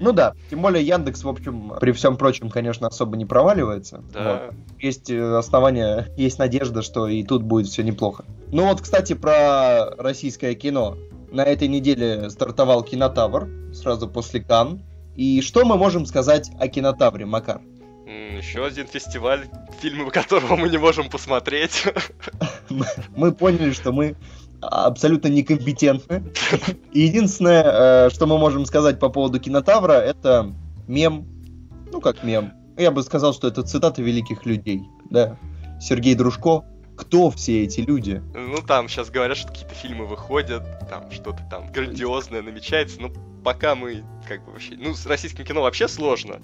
Ну 0.00 0.12
да, 0.12 0.34
тем 0.50 0.60
более 0.60 0.84
Яндекс, 0.84 1.22
в 1.22 1.28
общем, 1.28 1.74
при 1.80 1.92
всем 1.92 2.16
прочем, 2.16 2.50
конечно, 2.50 2.88
особо 2.88 3.16
не 3.16 3.26
проваливается. 3.26 4.02
Да. 4.12 4.46
Вот. 4.46 4.54
Есть 4.80 5.08
э, 5.08 5.36
основания, 5.36 6.08
есть 6.16 6.38
надежда, 6.40 6.82
что 6.82 7.06
и 7.06 7.22
тут 7.22 7.44
будет 7.44 7.68
все 7.68 7.84
неплохо. 7.84 8.24
Ну 8.50 8.66
вот, 8.66 8.80
кстати, 8.80 9.12
про 9.12 9.90
российское 9.96 10.54
кино. 10.54 10.96
На 11.30 11.44
этой 11.44 11.68
неделе 11.68 12.28
стартовал 12.30 12.82
Кинотавр, 12.82 13.48
сразу 13.72 14.08
после 14.08 14.40
Кан. 14.40 14.82
И 15.14 15.40
что 15.42 15.64
мы 15.64 15.76
можем 15.76 16.06
сказать 16.06 16.50
о 16.58 16.66
Кинотавре, 16.66 17.24
Макар? 17.24 17.60
Еще 18.06 18.64
один 18.64 18.86
фестиваль, 18.86 19.46
фильмы 19.80 20.10
которого 20.12 20.56
мы 20.56 20.68
не 20.68 20.78
можем 20.78 21.08
посмотреть. 21.08 21.84
Мы 23.16 23.32
поняли, 23.32 23.72
что 23.72 23.92
мы 23.92 24.16
абсолютно 24.60 25.28
некомпетентны. 25.28 26.32
Единственное, 26.92 28.06
э, 28.06 28.10
что 28.10 28.26
мы 28.26 28.38
можем 28.38 28.64
сказать 28.64 28.98
по 28.98 29.10
поводу 29.10 29.38
кинотавра, 29.38 29.92
это 29.92 30.54
мем. 30.88 31.26
Ну, 31.92 32.00
как 32.00 32.24
мем. 32.24 32.52
Я 32.76 32.90
бы 32.90 33.02
сказал, 33.02 33.34
что 33.34 33.48
это 33.48 33.62
цитата 33.62 34.02
великих 34.02 34.46
людей. 34.46 34.82
Да. 35.10 35.36
Сергей 35.80 36.14
Дружко. 36.14 36.64
Кто 36.96 37.30
все 37.30 37.64
эти 37.64 37.80
люди? 37.80 38.22
Ну, 38.34 38.58
там 38.62 38.88
сейчас 38.88 39.10
говорят, 39.10 39.36
что 39.36 39.48
какие-то 39.48 39.74
фильмы 39.74 40.06
выходят, 40.06 40.62
там 40.88 41.10
что-то 41.10 41.42
там 41.50 41.70
грандиозное 41.72 42.42
намечается. 42.42 43.00
Ну, 43.00 43.12
пока 43.42 43.74
мы 43.74 44.04
как 44.28 44.44
бы 44.44 44.52
вообще... 44.52 44.74
Ну, 44.76 44.94
с 44.94 45.06
российским 45.06 45.44
кино 45.44 45.62
вообще 45.62 45.88
сложно 45.88 46.40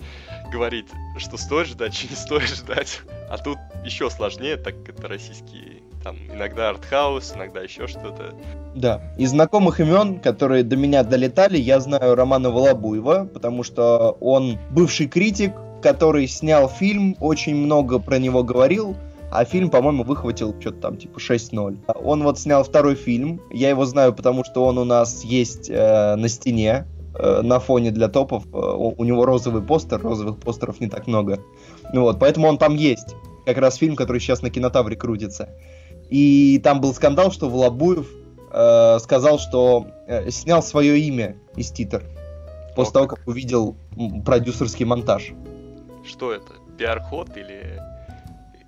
говорить, 0.52 0.86
что 1.18 1.36
стоит 1.36 1.68
ждать, 1.68 1.94
что 1.94 2.08
не 2.08 2.14
стоит 2.14 2.48
ждать. 2.48 3.00
А 3.28 3.38
тут 3.38 3.58
еще 3.84 4.10
сложнее, 4.10 4.56
так 4.56 4.76
как 4.84 4.98
это 4.98 5.08
российские 5.08 5.82
там 6.02 6.16
иногда 6.32 6.70
артхаус, 6.70 7.34
иногда 7.34 7.60
еще 7.60 7.86
что-то. 7.86 8.34
Да. 8.74 9.02
Из 9.18 9.30
знакомых 9.30 9.80
имен, 9.80 10.18
которые 10.18 10.64
до 10.64 10.76
меня 10.76 11.02
долетали, 11.02 11.58
я 11.58 11.80
знаю 11.80 12.14
Романа 12.14 12.50
Волобуева, 12.50 13.28
потому 13.32 13.62
что 13.62 14.16
он 14.20 14.58
бывший 14.70 15.08
критик, 15.08 15.52
который 15.82 16.26
снял 16.26 16.68
фильм, 16.68 17.16
очень 17.20 17.54
много 17.54 17.98
про 17.98 18.18
него 18.18 18.42
говорил, 18.42 18.96
а 19.30 19.44
фильм, 19.44 19.70
по-моему, 19.70 20.02
выхватил 20.02 20.54
что-то 20.60 20.80
там 20.80 20.96
типа 20.96 21.18
6-0. 21.18 21.78
Он 22.02 22.22
вот 22.22 22.38
снял 22.38 22.64
второй 22.64 22.94
фильм, 22.96 23.40
я 23.50 23.70
его 23.70 23.84
знаю, 23.86 24.12
потому 24.12 24.44
что 24.44 24.64
он 24.64 24.78
у 24.78 24.84
нас 24.84 25.24
есть 25.24 25.70
э, 25.70 26.16
на 26.16 26.28
стене, 26.28 26.86
э, 27.14 27.40
на 27.42 27.60
фоне 27.60 27.90
для 27.92 28.08
топов, 28.08 28.44
э, 28.46 28.56
у 28.56 29.04
него 29.04 29.24
розовый 29.24 29.62
постер, 29.62 30.00
розовых 30.00 30.38
постеров 30.38 30.80
не 30.80 30.88
так 30.88 31.06
много. 31.06 31.40
Вот, 31.92 32.18
поэтому 32.18 32.48
он 32.48 32.58
там 32.58 32.74
есть. 32.74 33.14
Как 33.46 33.58
раз 33.58 33.76
фильм, 33.76 33.96
который 33.96 34.20
сейчас 34.20 34.42
на 34.42 34.50
кинотавре 34.50 34.96
крутится. 34.96 35.48
И 36.10 36.60
там 36.64 36.80
был 36.80 36.92
скандал, 36.92 37.30
что 37.30 37.48
Волобуев 37.48 38.08
э, 38.52 38.98
сказал, 38.98 39.38
что 39.38 39.86
э, 40.08 40.30
снял 40.30 40.62
свое 40.62 40.98
имя 40.98 41.36
из 41.56 41.70
титр 41.70 42.02
после 42.74 42.92
того, 42.94 43.06
как 43.06 43.20
увидел 43.26 43.76
продюсерский 44.24 44.84
монтаж. 44.84 45.32
Что 46.04 46.32
это? 46.32 46.54
Пиар-ход 46.78 47.36
или 47.36 47.80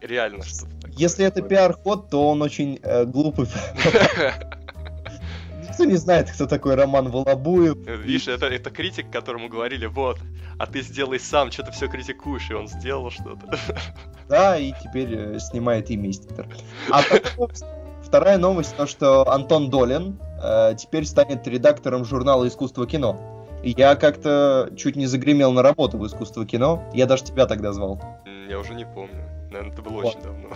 реально 0.02 0.44
что-то 0.44 0.74
такое? 0.80 0.96
Если 0.96 1.24
это 1.24 1.42
пиар-ход, 1.42 2.10
то 2.10 2.28
он 2.28 2.42
очень 2.42 2.78
э, 2.82 3.04
глупый. 3.04 3.46
Никто 5.68 5.84
не 5.84 5.96
знает, 5.96 6.30
кто 6.30 6.46
такой 6.46 6.74
Роман 6.74 7.08
Волобуев. 7.08 7.76
Видишь, 7.86 8.28
это, 8.28 8.46
это 8.46 8.70
критик, 8.70 9.10
которому 9.10 9.48
говорили, 9.48 9.86
вот, 9.86 10.18
а 10.58 10.66
ты 10.66 10.82
сделай 10.82 11.18
сам, 11.18 11.50
что 11.50 11.62
ты 11.62 11.72
все 11.72 11.88
критикуешь, 11.88 12.50
и 12.50 12.54
он 12.54 12.68
сделал 12.68 13.10
что-то. 13.10 13.58
Да, 14.28 14.56
и 14.56 14.72
теперь 14.82 15.14
э, 15.14 15.38
снимает 15.40 15.90
имя 15.90 16.08
из 16.08 16.20
А 16.90 17.02
вторая 18.02 18.38
новость, 18.38 18.76
то, 18.76 18.86
что 18.86 19.28
Антон 19.30 19.68
Долин 19.68 20.18
э, 20.42 20.74
теперь 20.78 21.04
станет 21.04 21.46
редактором 21.46 22.04
журнала 22.04 22.46
«Искусство 22.48 22.86
кино». 22.86 23.48
Я 23.62 23.94
как-то 23.94 24.70
чуть 24.76 24.96
не 24.96 25.06
загремел 25.06 25.52
на 25.52 25.62
работу 25.62 25.98
в 25.98 26.06
«Искусство 26.06 26.46
кино». 26.46 26.82
Я 26.94 27.06
даже 27.06 27.24
тебя 27.24 27.46
тогда 27.46 27.72
звал. 27.72 28.00
Я 28.48 28.58
уже 28.58 28.74
не 28.74 28.84
помню. 28.84 29.31
Наверное, 29.52 29.72
это 29.72 29.82
было 29.82 29.92
вот. 29.94 30.04
очень 30.06 30.22
давно. 30.22 30.48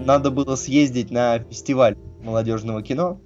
Надо 0.04 0.30
было 0.30 0.56
съездить 0.56 1.10
на 1.10 1.38
фестиваль 1.38 1.96
молодежного 2.22 2.82
кино 2.82 3.20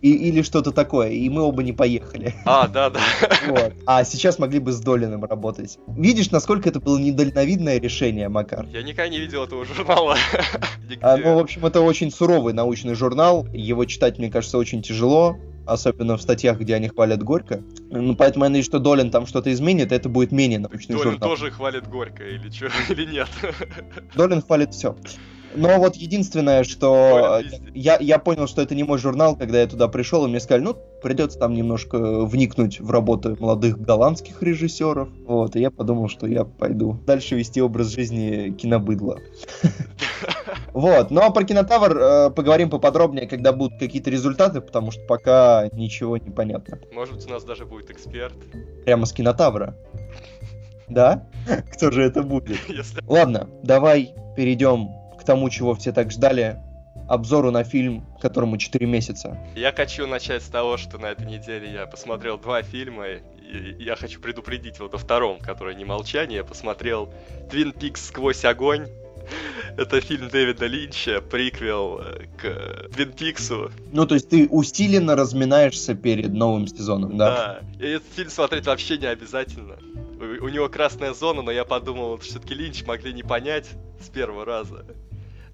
и, 0.00 0.10
или 0.28 0.42
что-то 0.42 0.72
такое, 0.72 1.10
и 1.10 1.28
мы 1.28 1.42
оба 1.42 1.62
не 1.62 1.72
поехали. 1.72 2.34
А, 2.44 2.66
да, 2.66 2.90
да. 2.90 3.00
Вот. 3.46 3.72
А 3.86 4.02
сейчас 4.04 4.38
могли 4.38 4.58
бы 4.58 4.72
с 4.72 4.80
Долиным 4.80 5.24
работать. 5.24 5.78
Видишь, 5.86 6.30
насколько 6.30 6.68
это 6.68 6.80
было 6.80 6.98
недальновидное 6.98 7.78
решение, 7.78 8.28
Макар? 8.28 8.66
Я 8.66 8.82
никогда 8.82 9.08
не 9.08 9.20
видел 9.20 9.44
этого 9.44 9.64
журнала. 9.64 10.16
а, 11.00 11.16
ну, 11.16 11.36
в 11.36 11.38
общем, 11.38 11.64
это 11.66 11.80
очень 11.80 12.10
суровый 12.10 12.52
научный 12.52 12.94
журнал. 12.94 13.46
Его 13.52 13.84
читать, 13.84 14.18
мне 14.18 14.30
кажется, 14.30 14.58
очень 14.58 14.82
тяжело 14.82 15.36
особенно 15.66 16.16
в 16.16 16.22
статьях, 16.22 16.58
где 16.58 16.74
они 16.74 16.88
хвалят 16.88 17.22
Горько. 17.22 17.62
Ну, 17.90 18.16
поэтому 18.16 18.44
я 18.44 18.50
надеюсь, 18.50 18.66
что 18.66 18.78
Долин 18.78 19.10
там 19.10 19.26
что-то 19.26 19.52
изменит, 19.52 19.92
это 19.92 20.08
будет 20.08 20.32
менее 20.32 20.58
научный 20.58 20.94
Долин 20.94 21.12
журнал. 21.12 21.28
тоже 21.30 21.50
хвалит 21.50 21.88
Горько, 21.88 22.24
или 22.24 22.50
что, 22.50 22.68
или 22.92 23.04
нет? 23.04 23.28
Долин 24.14 24.42
хвалит 24.42 24.74
все. 24.74 24.96
Но 25.54 25.78
вот 25.78 25.96
единственное, 25.96 26.64
что 26.64 27.42
я, 27.74 27.98
я 28.00 28.18
понял, 28.18 28.46
что 28.46 28.62
это 28.62 28.74
не 28.74 28.84
мой 28.84 28.98
журнал, 28.98 29.36
когда 29.36 29.60
я 29.60 29.66
туда 29.66 29.88
пришел, 29.88 30.24
и 30.24 30.28
мне 30.28 30.40
сказали, 30.40 30.62
ну, 30.64 30.76
придется 31.02 31.38
там 31.38 31.54
немножко 31.54 32.24
вникнуть 32.24 32.80
в 32.80 32.90
работу 32.90 33.36
молодых 33.38 33.80
голландских 33.80 34.42
режиссеров. 34.42 35.08
Вот, 35.26 35.56
и 35.56 35.60
я 35.60 35.70
подумал, 35.70 36.08
что 36.08 36.26
я 36.26 36.44
пойду 36.44 36.98
дальше 37.06 37.34
вести 37.34 37.60
образ 37.60 37.88
жизни 37.88 38.50
кинобыдла. 38.52 39.18
Вот, 40.72 41.10
но 41.10 41.30
про 41.30 41.44
кинотавр 41.44 41.96
э, 41.98 42.30
поговорим 42.30 42.70
поподробнее, 42.70 43.26
когда 43.26 43.52
будут 43.52 43.78
какие-то 43.78 44.10
результаты, 44.10 44.60
потому 44.60 44.90
что 44.90 45.04
пока 45.06 45.68
ничего 45.72 46.16
не 46.16 46.30
понятно. 46.30 46.78
Может 46.92 47.16
быть, 47.16 47.26
у 47.26 47.30
нас 47.30 47.44
даже 47.44 47.66
будет 47.66 47.90
эксперт. 47.90 48.34
Прямо 48.84 49.04
с 49.04 49.12
кинотавра. 49.12 49.76
Да? 50.88 51.28
Кто 51.72 51.90
же 51.90 52.02
это 52.02 52.22
будет? 52.22 52.58
Ладно, 53.06 53.48
давай 53.62 54.14
перейдем 54.36 54.88
к 55.18 55.24
тому, 55.24 55.50
чего 55.50 55.74
все 55.74 55.92
так 55.92 56.10
ждали, 56.10 56.58
обзору 57.08 57.50
на 57.50 57.64
фильм, 57.64 58.06
которому 58.20 58.56
4 58.56 58.86
месяца. 58.86 59.38
Я 59.54 59.72
хочу 59.72 60.06
начать 60.06 60.42
с 60.42 60.48
того, 60.48 60.78
что 60.78 60.98
на 60.98 61.06
этой 61.06 61.26
неделе 61.26 61.70
я 61.70 61.86
посмотрел 61.86 62.38
два 62.38 62.62
фильма, 62.62 63.06
и 63.08 63.20
я 63.78 63.96
хочу 63.96 64.20
предупредить 64.20 64.80
вот 64.80 64.94
о 64.94 64.98
втором, 64.98 65.38
который 65.38 65.74
не 65.74 65.84
молчание, 65.84 66.38
я 66.38 66.44
посмотрел 66.44 67.12
Twin 67.50 67.76
Peaks 67.76 67.98
сквозь 67.98 68.44
огонь. 68.44 68.88
Это 69.76 70.00
фильм 70.00 70.28
Дэвида 70.28 70.66
Линча, 70.66 71.20
приквел 71.20 72.00
э, 72.00 72.26
к 72.36 72.90
Твин 72.94 73.12
Пиксу. 73.12 73.70
Ну, 73.92 74.06
то 74.06 74.14
есть 74.14 74.28
ты 74.28 74.46
усиленно 74.48 75.16
разминаешься 75.16 75.94
перед 75.94 76.32
новым 76.32 76.66
сезоном, 76.66 77.16
да? 77.16 77.62
Да. 77.78 77.84
И 77.84 77.90
этот 77.90 78.08
фильм 78.14 78.30
смотреть 78.30 78.66
вообще 78.66 78.98
не 78.98 79.06
обязательно. 79.06 79.78
У, 80.20 80.44
у 80.44 80.48
него 80.48 80.68
красная 80.68 81.14
зона, 81.14 81.42
но 81.42 81.50
я 81.50 81.64
подумал, 81.64 82.18
что 82.18 82.30
все-таки 82.30 82.54
Линч 82.54 82.84
могли 82.84 83.12
не 83.12 83.22
понять 83.22 83.70
с 84.00 84.08
первого 84.08 84.44
раза. 84.44 84.84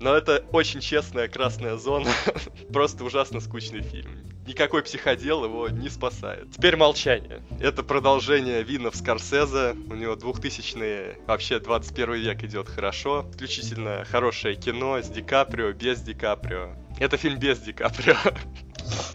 Но 0.01 0.15
это 0.15 0.45
очень 0.53 0.81
честная 0.81 1.29
красная 1.29 1.77
зона. 1.77 2.11
Просто 2.73 3.05
ужасно 3.05 3.41
скучный 3.41 3.83
фильм. 3.83 4.11
Никакой 4.47 4.83
психодел 4.83 5.45
его 5.45 5.69
не 5.69 5.91
спасает. 5.91 6.53
Теперь 6.53 6.77
молчание. 6.77 7.43
Это 7.61 7.83
продолжение 7.83 8.63
Винов 8.63 8.97
Скорсезе. 8.97 9.73
У 9.91 9.95
него 9.95 10.15
2000-е, 10.15 11.19
вообще 11.27 11.59
21 11.59 12.15
век 12.15 12.45
идет 12.45 12.69
хорошо. 12.69 13.27
Исключительно 13.31 14.07
хорошее 14.09 14.55
кино 14.55 15.03
с 15.03 15.09
Ди 15.09 15.23
Каприо, 15.23 15.73
без 15.73 16.01
Ди 16.01 16.15
Каприо. 16.15 16.75
Это 16.99 17.17
фильм 17.17 17.39
без 17.39 17.59
Ди 17.59 17.73
Каприо. 17.73 18.17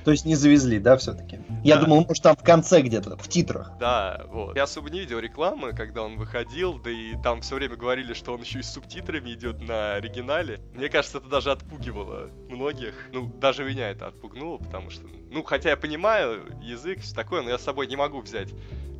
То 0.04 0.12
есть 0.12 0.26
не 0.26 0.36
завезли, 0.36 0.80
да, 0.80 0.98
все-таки? 0.98 1.40
Я 1.64 1.78
думал, 1.78 2.06
может, 2.06 2.24
там 2.24 2.36
в 2.36 2.44
конце 2.44 2.82
где-то, 2.82 3.18
в 3.18 3.28
титрах. 3.28 3.72
Да, 3.80 4.26
вот. 4.30 4.56
Я 4.56 4.64
особо 4.64 4.90
не 4.90 5.00
видел 5.00 5.20
рекламы, 5.20 5.74
когда 5.74 6.04
он 6.04 6.18
выходил, 6.18 6.80
да 6.80 6.90
и 6.90 7.16
там 7.22 7.42
все 7.42 7.56
время 7.56 7.76
говорили, 7.76 8.14
что 8.14 8.34
он 8.34 8.42
еще 8.42 8.60
и 8.60 8.64
с 8.64 8.72
субтитрами 8.72 9.32
идет 9.34 9.62
на 9.62 9.96
оригинале. 9.96 10.60
Мне 10.74 10.90
кажется, 10.90 11.20
это 11.20 11.28
даже 11.28 11.52
отпугивало 11.52 12.30
многих. 12.50 12.94
Ну, 13.12 13.28
даже 13.40 13.64
меня 13.64 13.90
это 13.90 14.08
отпугнуло, 14.08 14.58
потому 14.58 14.90
что... 14.90 15.08
Ну, 15.32 15.44
хотя 15.44 15.70
я 15.72 15.78
понимаю 15.78 16.44
язык, 16.62 17.02
все 17.02 17.16
такое, 17.16 17.42
но 17.42 17.50
я 17.50 17.58
с 17.58 17.64
собой 17.64 17.88
не 17.88 17.96
могу 17.96 18.22
взять 18.22 18.50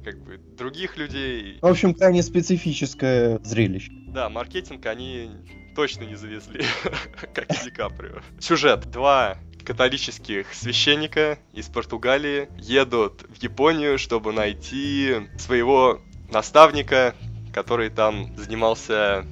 как 0.04 0.22
бы 0.22 0.38
других 0.38 0.98
людей. 0.98 1.60
В 1.62 1.66
общем, 1.66 1.94
крайне 1.94 2.22
специфическое 2.24 3.40
зрелище. 3.44 3.92
Да, 4.08 4.30
маркетинг 4.30 4.86
они 4.86 5.32
точно 5.76 6.04
не 6.04 6.16
завезли, 6.16 6.64
как 7.34 7.52
и 7.52 7.64
Ди 7.64 7.72
Каприо. 7.72 8.22
Сюжет. 8.40 8.90
Два 8.92 9.38
католических 9.64 10.54
священника 10.54 11.40
из 11.54 11.68
Португалии 11.68 12.50
едут 12.58 13.24
в 13.30 13.42
Японию, 13.42 13.98
чтобы 13.98 14.32
найти 14.34 15.30
своего 15.38 16.02
наставника, 16.30 17.16
который 17.54 17.90
там 17.90 18.36
занимался 18.36 19.26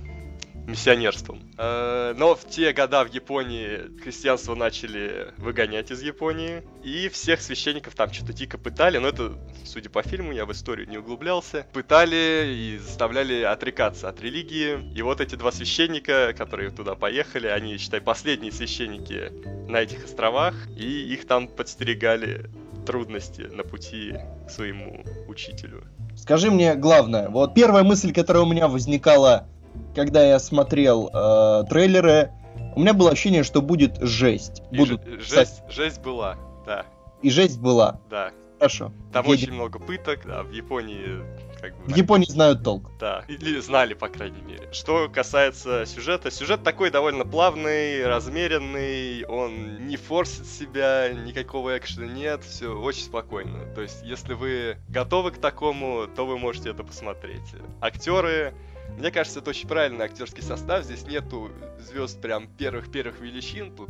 миссионерством. 0.72 1.42
Э, 1.58 2.14
но 2.18 2.36
в 2.36 2.48
те 2.48 2.74
года 2.74 3.04
в 3.04 3.14
Японии 3.14 4.00
христианство 4.02 4.56
начали 4.56 5.34
выгонять 5.38 5.92
из 5.92 6.02
Японии, 6.02 6.64
и 6.84 7.10
всех 7.10 7.42
священников 7.42 7.96
там 7.96 8.12
что-то 8.12 8.34
дико 8.34 8.58
пытали, 8.58 8.98
но 8.98 9.10
это, 9.10 9.34
судя 9.66 9.90
по 9.90 10.02
фильму, 10.02 10.32
я 10.32 10.46
в 10.46 10.52
историю 10.52 10.90
не 10.90 10.98
углублялся, 10.98 11.68
пытали 11.74 12.54
и 12.56 12.78
заставляли 12.80 13.44
отрекаться 13.44 14.10
от 14.10 14.22
религии. 14.22 14.80
И 14.96 15.02
вот 15.02 15.22
эти 15.22 15.36
два 15.36 15.52
священника, 15.52 16.34
которые 16.36 16.72
туда 16.72 16.96
поехали, 16.96 17.48
они, 17.48 17.78
считай, 17.78 18.02
последние 18.02 18.52
священники 18.52 19.32
на 19.70 19.82
этих 19.82 20.06
островах, 20.06 20.56
и 20.76 21.14
их 21.14 21.28
там 21.28 21.48
подстерегали 21.48 22.50
трудности 22.86 23.42
на 23.42 23.64
пути 23.64 24.16
к 24.48 24.50
своему 24.50 25.04
учителю. 25.28 25.84
Скажи 26.16 26.52
мне 26.52 26.76
главное, 26.76 27.30
вот 27.30 27.54
первая 27.54 27.84
мысль, 27.84 28.14
которая 28.14 28.44
у 28.44 28.46
меня 28.46 28.68
возникала 28.68 29.48
когда 29.96 30.24
я 30.24 30.40
смотрел 30.40 31.10
э, 31.14 31.64
трейлеры, 31.70 32.32
у 32.76 32.80
меня 32.80 32.94
было 32.94 33.12
ощущение, 33.12 33.44
что 33.44 33.62
будет 33.62 33.98
жесть. 34.02 34.62
И 34.72 34.78
Будут 34.78 35.04
ж- 35.04 35.20
жесть, 35.28 35.62
жесть 35.70 36.02
была, 36.02 36.38
да, 36.66 36.86
И 37.22 37.30
жесть 37.30 37.60
была. 37.60 38.00
да. 38.10 38.32
Хорошо. 38.60 38.94
Там 39.12 39.26
Едем. 39.26 39.34
очень 39.44 39.54
много 39.54 39.80
пыток, 39.80 40.20
да, 40.28 40.44
в 40.44 40.52
Японии 40.52 41.24
как 41.60 41.76
бы... 41.78 41.94
В 41.94 41.96
Японии 41.98 42.28
знают 42.28 42.64
толк. 42.64 42.92
Да, 43.00 43.24
или 43.28 43.60
знали, 43.60 43.96
по 43.96 44.08
крайней 44.08 44.42
мере. 44.44 44.70
Что 44.72 45.10
касается 45.10 45.88
сюжета, 45.88 46.30
сюжет 46.30 46.62
такой 46.62 46.92
довольно 46.92 47.26
плавный, 47.26 48.06
размеренный, 48.06 49.26
он 49.26 49.88
не 49.88 49.98
форсит 49.98 50.46
себя, 50.46 51.10
никакого 51.12 51.76
экшена 51.76 52.06
нет, 52.06 52.44
все 52.44 52.68
очень 52.80 53.06
спокойно. 53.06 53.66
То 53.74 53.82
есть, 53.82 54.04
если 54.04 54.36
вы 54.36 54.78
готовы 54.90 55.32
к 55.32 55.40
такому, 55.40 56.06
то 56.16 56.28
вы 56.28 56.38
можете 56.38 56.70
это 56.70 56.84
посмотреть. 56.84 57.42
Актеры, 57.80 58.54
мне 58.98 59.12
кажется, 59.12 59.40
это 59.40 59.50
очень 59.50 59.68
правильный 59.68 60.06
актерский 60.06 60.44
состав, 60.44 60.84
здесь 60.84 61.06
нету 61.06 61.52
звезд 61.80 62.22
прям 62.22 62.48
первых-первых 62.48 63.20
величин, 63.20 63.76
тут 63.76 63.90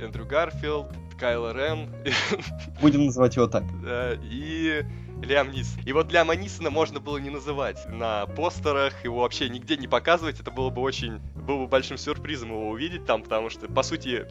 Эндрю 0.00 0.26
Гарфилд, 0.26 0.88
Кайло 1.18 1.52
Рен, 1.52 1.92
Будем 2.80 3.06
называть 3.06 3.36
его 3.36 3.48
так. 3.48 3.64
Да, 3.82 4.14
и 4.22 4.84
Лиам 5.22 5.50
Нисон. 5.50 5.82
И 5.84 5.92
вот 5.92 6.12
Лиама 6.12 6.36
Нисона 6.36 6.70
можно 6.70 7.00
было 7.00 7.18
не 7.18 7.30
называть 7.30 7.84
на 7.88 8.26
постерах, 8.26 9.04
его 9.04 9.22
вообще 9.22 9.48
нигде 9.48 9.76
не 9.76 9.88
показывать, 9.88 10.40
это 10.40 10.50
было 10.50 10.70
бы 10.70 10.80
очень, 10.80 11.18
было 11.34 11.62
бы 11.62 11.66
большим 11.66 11.98
сюрпризом 11.98 12.50
его 12.50 12.68
увидеть 12.68 13.04
там, 13.04 13.22
потому 13.22 13.50
что, 13.50 13.66
по 13.66 13.82
сути, 13.82 14.26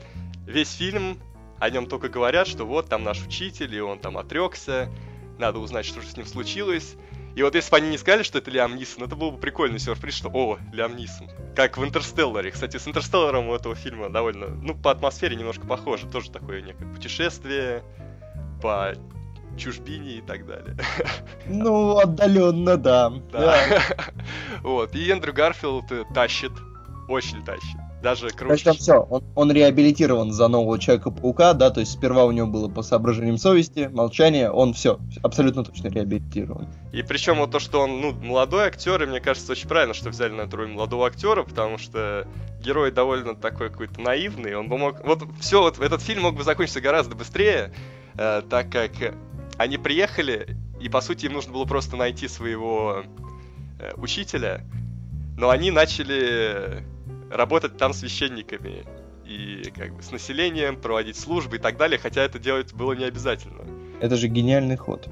весь 0.45 0.73
фильм 0.73 1.19
о 1.59 1.69
нем 1.69 1.87
только 1.87 2.09
говорят, 2.09 2.47
что 2.47 2.65
вот 2.65 2.87
там 2.87 3.03
наш 3.03 3.25
учитель, 3.25 3.73
и 3.75 3.81
он 3.81 3.99
там 3.99 4.17
отрекся, 4.17 4.89
надо 5.37 5.59
узнать, 5.59 5.85
что 5.85 6.01
же 6.01 6.07
с 6.07 6.17
ним 6.17 6.25
случилось. 6.25 6.95
И 7.37 7.43
вот 7.43 7.53
если 7.53 7.69
бы 7.69 7.77
они 7.77 7.89
не 7.89 7.99
сказали, 7.99 8.23
что 8.23 8.39
это 8.39 8.49
Лиам 8.49 8.75
Нисон, 8.75 9.03
это 9.03 9.15
был 9.15 9.29
бы 9.29 9.37
прикольный 9.37 9.77
сюрприз, 9.77 10.15
что 10.15 10.31
о, 10.33 10.57
Лиам 10.73 10.95
Нисон. 10.95 11.29
Как 11.55 11.77
в 11.77 11.83
Интерстелларе. 11.83 12.49
Кстати, 12.49 12.77
с 12.77 12.87
Интерстелларом 12.87 13.49
у 13.49 13.53
этого 13.53 13.75
фильма 13.75 14.09
довольно, 14.09 14.47
ну, 14.47 14.73
по 14.73 14.89
атмосфере 14.89 15.35
немножко 15.35 15.67
похоже. 15.67 16.07
Тоже 16.07 16.31
такое 16.31 16.63
некое 16.63 16.91
путешествие 16.91 17.83
по 18.59 18.95
чужбине 19.55 20.13
и 20.13 20.21
так 20.21 20.47
далее. 20.47 20.75
Ну, 21.45 21.99
отдаленно, 21.99 22.75
да. 22.75 23.13
Да. 23.31 23.83
Вот. 24.63 24.95
И 24.95 25.07
Эндрю 25.07 25.33
Гарфилд 25.33 25.91
э, 25.91 26.05
тащит. 26.15 26.53
Очень 27.07 27.45
тащит. 27.45 27.79
Даже 28.01 28.21
То 28.21 28.25
есть 28.27 28.37
круче. 28.37 28.63
там 28.63 28.75
все, 28.75 28.93
он, 28.99 29.23
он 29.33 29.51
реабилитирован 29.51 30.31
за 30.31 30.47
нового 30.47 30.77
Человека-паука, 30.77 31.53
да, 31.53 31.71
то 31.71 31.79
есть 31.79 31.93
сперва 31.93 32.25
у 32.25 32.31
него 32.31 32.45
было 32.45 32.69
по 32.69 32.83
соображениям 32.83 33.37
совести, 33.37 33.89
молчание, 33.91 34.51
он 34.51 34.73
все, 34.73 34.99
абсолютно 35.23 35.63
точно 35.63 35.87
реабилитирован. 35.87 36.67
И 36.93 37.01
причем 37.01 37.37
вот 37.37 37.51
то, 37.51 37.59
что 37.59 37.81
он, 37.81 37.99
ну, 37.99 38.13
молодой 38.13 38.67
актер, 38.67 39.01
и 39.01 39.07
мне 39.07 39.19
кажется, 39.19 39.51
очень 39.51 39.67
правильно, 39.67 39.95
что 39.95 40.09
взяли 40.09 40.33
на 40.33 40.41
эту 40.41 40.57
роль 40.57 40.67
молодого 40.67 41.07
актера, 41.07 41.41
потому 41.43 41.79
что 41.79 42.27
герой 42.63 42.91
довольно 42.91 43.35
такой 43.35 43.71
какой-то 43.71 43.99
наивный, 43.99 44.55
он 44.55 44.69
бы 44.69 44.77
мог... 44.77 45.03
Вот 45.03 45.23
все, 45.39 45.61
вот 45.61 45.79
этот 45.79 46.01
фильм 46.01 46.21
мог 46.21 46.35
бы 46.35 46.43
закончиться 46.43 46.81
гораздо 46.81 47.15
быстрее, 47.15 47.73
э, 48.15 48.43
так 48.47 48.71
как 48.71 48.91
они 49.57 49.79
приехали, 49.79 50.55
и, 50.79 50.87
по 50.87 51.01
сути, 51.01 51.25
им 51.25 51.33
нужно 51.33 51.51
было 51.51 51.65
просто 51.65 51.95
найти 51.95 52.27
своего 52.27 53.03
э, 53.79 53.93
учителя, 53.95 54.63
но 55.35 55.49
они 55.49 55.71
начали 55.71 56.83
работать 57.31 57.77
там 57.77 57.93
священниками 57.93 58.85
и 59.25 59.71
как 59.75 59.95
бы 59.95 60.01
с 60.01 60.11
населением, 60.11 60.79
проводить 60.79 61.17
службы 61.17 61.57
и 61.57 61.59
так 61.59 61.77
далее, 61.77 61.99
хотя 61.99 62.21
это 62.23 62.39
делать 62.39 62.73
было 62.73 62.93
не 62.93 63.03
обязательно. 63.03 63.63
Это 63.99 64.15
же 64.15 64.27
гениальный 64.27 64.77
ход. 64.77 65.09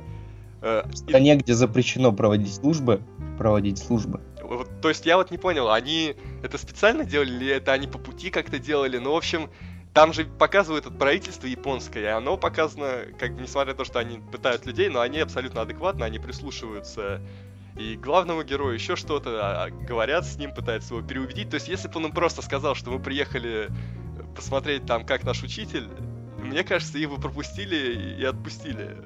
Э, 0.62 0.84
В 0.86 0.93
и- 0.93 0.95
стране, 0.95 1.36
где 1.36 1.54
запрещено 1.54 2.12
проводить 2.13 2.54
службы, 2.54 3.01
проводить 3.38 3.78
службы. 3.78 4.21
Вот, 4.41 4.69
то 4.82 4.89
есть 4.89 5.06
я 5.06 5.17
вот 5.17 5.32
не 5.32 5.38
понял, 5.38 5.69
они 5.71 6.15
это 6.43 6.58
специально 6.58 7.04
делали 7.04 7.32
или 7.32 7.47
это 7.51 7.73
они 7.73 7.88
по 7.88 7.97
пути 7.97 8.30
как-то 8.30 8.58
делали? 8.60 8.97
Ну, 8.99 9.12
в 9.13 9.17
общем, 9.17 9.49
там 9.93 10.13
же 10.13 10.25
показывают 10.25 10.86
это 10.86 10.93
правительство 10.95 11.47
японское, 11.47 12.04
и 12.04 12.08
оно 12.08 12.38
показано, 12.38 13.06
как 13.19 13.36
бы, 13.36 13.41
несмотря 13.41 13.71
на 13.73 13.78
то, 13.78 13.86
что 13.86 13.99
они 13.99 14.19
пытают 14.32 14.65
людей, 14.65 14.88
но 14.89 15.01
они 15.01 15.19
абсолютно 15.19 15.62
адекватно, 15.62 16.06
они 16.06 16.19
прислушиваются 16.19 17.21
и 17.75 17.97
главному 17.97 18.43
герою 18.43 18.73
еще 18.73 18.95
что-то, 18.95 19.39
а, 19.41 19.65
а, 19.65 19.69
говорят 19.69 20.25
с 20.25 20.38
ним, 20.38 20.53
пытаются 20.53 20.93
его 20.93 21.05
переубедить. 21.05 21.49
То 21.49 21.55
есть, 21.55 21.67
если 21.67 21.88
бы 21.88 21.97
он 21.97 22.05
им 22.07 22.11
просто 22.11 22.41
сказал, 22.41 22.75
что 22.75 22.89
мы 22.89 22.99
приехали 22.99 23.69
посмотреть 24.35 24.85
там, 24.85 25.05
как 25.05 25.23
наш 25.23 25.43
учитель, 25.43 25.88
мне 26.38 26.63
кажется, 26.63 26.97
бы 27.07 27.17
пропустили 27.17 28.17
и 28.19 28.23
отпустили. 28.23 28.97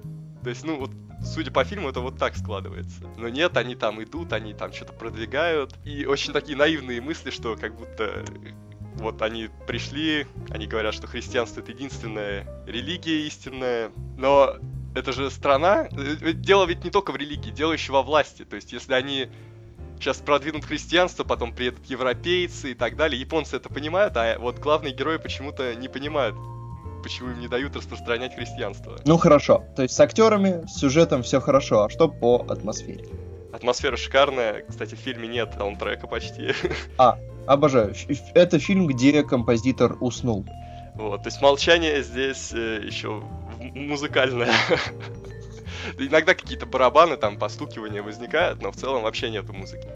То 0.43 0.49
есть, 0.49 0.63
ну, 0.63 0.79
вот, 0.79 0.91
судя 1.23 1.51
по 1.51 1.63
фильму, 1.63 1.89
это 1.89 1.99
вот 1.99 2.17
так 2.17 2.36
складывается. 2.36 3.08
Но 3.17 3.27
нет, 3.29 3.58
они 3.58 3.75
там 3.75 4.01
идут, 4.03 4.34
они 4.34 4.53
там 4.53 4.71
что-то 4.71 4.93
продвигают. 4.93 5.75
И 5.84 6.05
очень 6.05 6.34
такие 6.34 6.58
наивные 6.58 7.01
мысли, 7.01 7.32
что 7.32 7.55
как 7.55 7.75
будто 7.75 8.03
э, 8.03 8.25
вот 8.95 9.21
они 9.21 9.49
пришли, 9.67 10.27
они 10.49 10.67
говорят, 10.67 10.93
что 10.93 11.08
христианство 11.08 11.62
это 11.62 11.71
единственная 11.71 12.45
религия 12.65 13.25
истинная. 13.25 13.91
Но 14.17 14.58
это 14.95 15.12
же 15.13 15.30
страна. 15.30 15.88
э, 15.91 16.34
Дело 16.34 16.65
ведь 16.65 16.84
не 16.84 16.89
только 16.91 17.12
в 17.12 17.15
религии, 17.15 17.52
дело 17.52 17.71
еще 17.73 17.91
во 17.91 18.02
власти. 18.04 18.45
То 18.45 18.56
есть, 18.56 18.71
если 18.73 18.93
они 18.93 19.28
сейчас 19.99 20.17
продвинут 20.17 20.65
христианство, 20.65 21.23
потом 21.23 21.52
приедут 21.54 21.86
европейцы 21.86 22.71
и 22.71 22.73
так 22.73 22.95
далее. 22.95 23.19
Японцы 23.19 23.58
это 23.58 23.69
понимают, 23.69 24.15
а 24.17 24.38
вот 24.39 24.60
главные 24.60 24.93
герои 24.93 25.17
почему-то 25.17 25.75
не 25.75 25.88
понимают, 25.89 26.36
почему 27.04 27.32
им 27.32 27.39
не 27.39 27.47
дают 27.49 27.75
распространять 27.75 28.34
христианство. 28.36 28.97
Ну 29.06 29.17
хорошо, 29.17 29.65
то 29.75 29.84
есть 29.84 29.93
с 29.93 29.99
актерами, 29.99 30.65
с 30.67 30.80
сюжетом 30.80 31.21
все 31.23 31.41
хорошо, 31.41 31.84
а 31.84 31.89
что 31.89 32.08
по 32.08 32.45
атмосфере? 32.49 33.06
Атмосфера 33.52 33.97
шикарная. 33.97 34.63
Кстати, 34.69 34.95
в 34.95 34.99
фильме 34.99 35.28
нет 35.28 35.54
саундтрека 35.58 36.08
почти. 36.08 36.54
Обожаю. 37.47 37.91
Ф- 37.91 38.10
ф- 38.10 38.32
Это 38.36 38.60
фильм, 38.60 38.86
где 38.88 39.23
композитор 39.23 39.97
уснул. 40.02 40.45
Вот, 40.95 41.23
то 41.23 41.28
есть 41.30 41.41
молчание 41.41 42.04
здесь 42.04 42.52
э, 42.54 42.82
еще 42.86 43.23
музыкальное. 43.88 44.54
Иногда 45.98 46.34
какие-то 46.34 46.65
барабаны, 46.65 47.18
там, 47.18 47.38
постукивания 47.38 48.04
возникают, 48.04 48.62
но 48.62 48.72
в 48.72 48.76
целом 48.76 49.04
вообще 49.04 49.30
нету 49.30 49.54
музыки. 49.54 49.88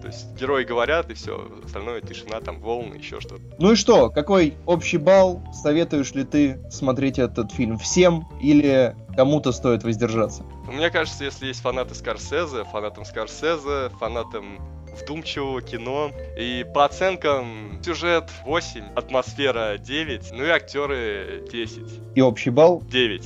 То 0.00 0.06
есть 0.06 0.34
герои 0.34 0.64
говорят, 0.64 1.10
и 1.10 1.14
все, 1.14 1.46
остальное 1.62 2.00
тишина, 2.00 2.40
там, 2.40 2.58
волны, 2.60 2.94
еще 2.94 3.20
что-то. 3.20 3.42
Ну 3.58 3.72
и 3.72 3.76
что, 3.76 4.08
какой 4.08 4.54
общий 4.64 4.96
балл? 4.96 5.42
Советуешь 5.52 6.12
ли 6.12 6.24
ты 6.24 6.58
смотреть 6.70 7.18
этот 7.18 7.52
фильм 7.52 7.76
всем 7.76 8.26
или 8.40 8.96
кому-то 9.14 9.52
стоит 9.52 9.84
воздержаться? 9.84 10.42
Мне 10.66 10.88
кажется, 10.90 11.24
если 11.24 11.46
есть 11.46 11.60
фанаты 11.60 11.94
Скорсезе, 11.94 12.64
фанатам 12.64 13.04
Скорсезе, 13.04 13.90
фанатам 13.98 14.58
вдумчивого 15.00 15.60
кино. 15.62 16.10
И 16.38 16.64
по 16.74 16.84
оценкам 16.84 17.80
сюжет 17.84 18.30
8, 18.44 18.82
атмосфера 18.96 19.78
9, 19.78 20.32
ну 20.32 20.44
и 20.44 20.48
актеры 20.48 21.44
10. 21.50 21.82
И 22.14 22.20
общий 22.20 22.50
балл 22.50 22.82
9. 22.90 23.22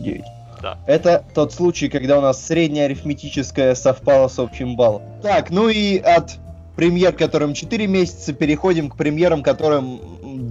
9. 0.00 0.22
Да. 0.60 0.78
Это 0.86 1.24
тот 1.34 1.52
случай, 1.52 1.88
когда 1.88 2.18
у 2.18 2.20
нас 2.20 2.46
средняя 2.46 2.86
арифметическая 2.86 3.74
совпала 3.74 4.28
с 4.28 4.38
общим 4.38 4.76
баллом. 4.76 5.02
Так, 5.20 5.50
ну 5.50 5.68
и 5.68 5.98
от 5.98 6.38
премьер, 6.76 7.12
которым 7.12 7.52
4 7.52 7.86
месяца, 7.88 8.32
переходим 8.32 8.88
к 8.88 8.96
премьерам, 8.96 9.42
которым 9.42 10.00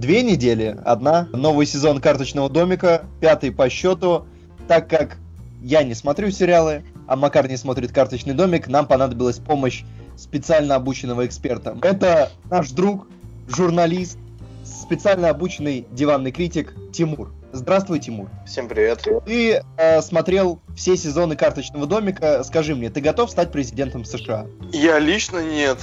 2 0.00 0.10
недели. 0.22 0.76
Одна. 0.84 1.28
Новый 1.32 1.66
сезон 1.66 2.00
«Карточного 2.00 2.50
домика», 2.50 3.04
пятый 3.20 3.52
по 3.52 3.70
счету. 3.70 4.26
Так 4.68 4.88
как 4.88 5.16
я 5.62 5.82
не 5.82 5.94
смотрю 5.94 6.30
сериалы, 6.30 6.84
а 7.06 7.16
Макар 7.16 7.48
не 7.48 7.56
смотрит 7.56 7.92
«Карточный 7.92 8.34
домик», 8.34 8.68
нам 8.68 8.86
понадобилась 8.86 9.38
помощь 9.38 9.82
специально 10.22 10.76
обученного 10.76 11.26
эксперта. 11.26 11.76
Это 11.82 12.30
наш 12.50 12.70
друг, 12.70 13.06
журналист, 13.48 14.18
специально 14.64 15.28
обученный 15.28 15.86
диванный 15.90 16.32
критик 16.32 16.74
Тимур. 16.92 17.32
Здравствуй, 17.52 17.98
Тимур. 17.98 18.30
Всем 18.46 18.66
привет. 18.66 19.06
Ты 19.26 19.62
э, 19.76 20.00
смотрел 20.00 20.60
все 20.74 20.96
сезоны 20.96 21.36
карточного 21.36 21.86
домика. 21.86 22.42
Скажи 22.44 22.74
мне, 22.74 22.88
ты 22.88 23.02
готов 23.02 23.30
стать 23.30 23.52
президентом 23.52 24.06
США? 24.06 24.46
Я 24.72 24.98
лично 24.98 25.44
нет. 25.44 25.78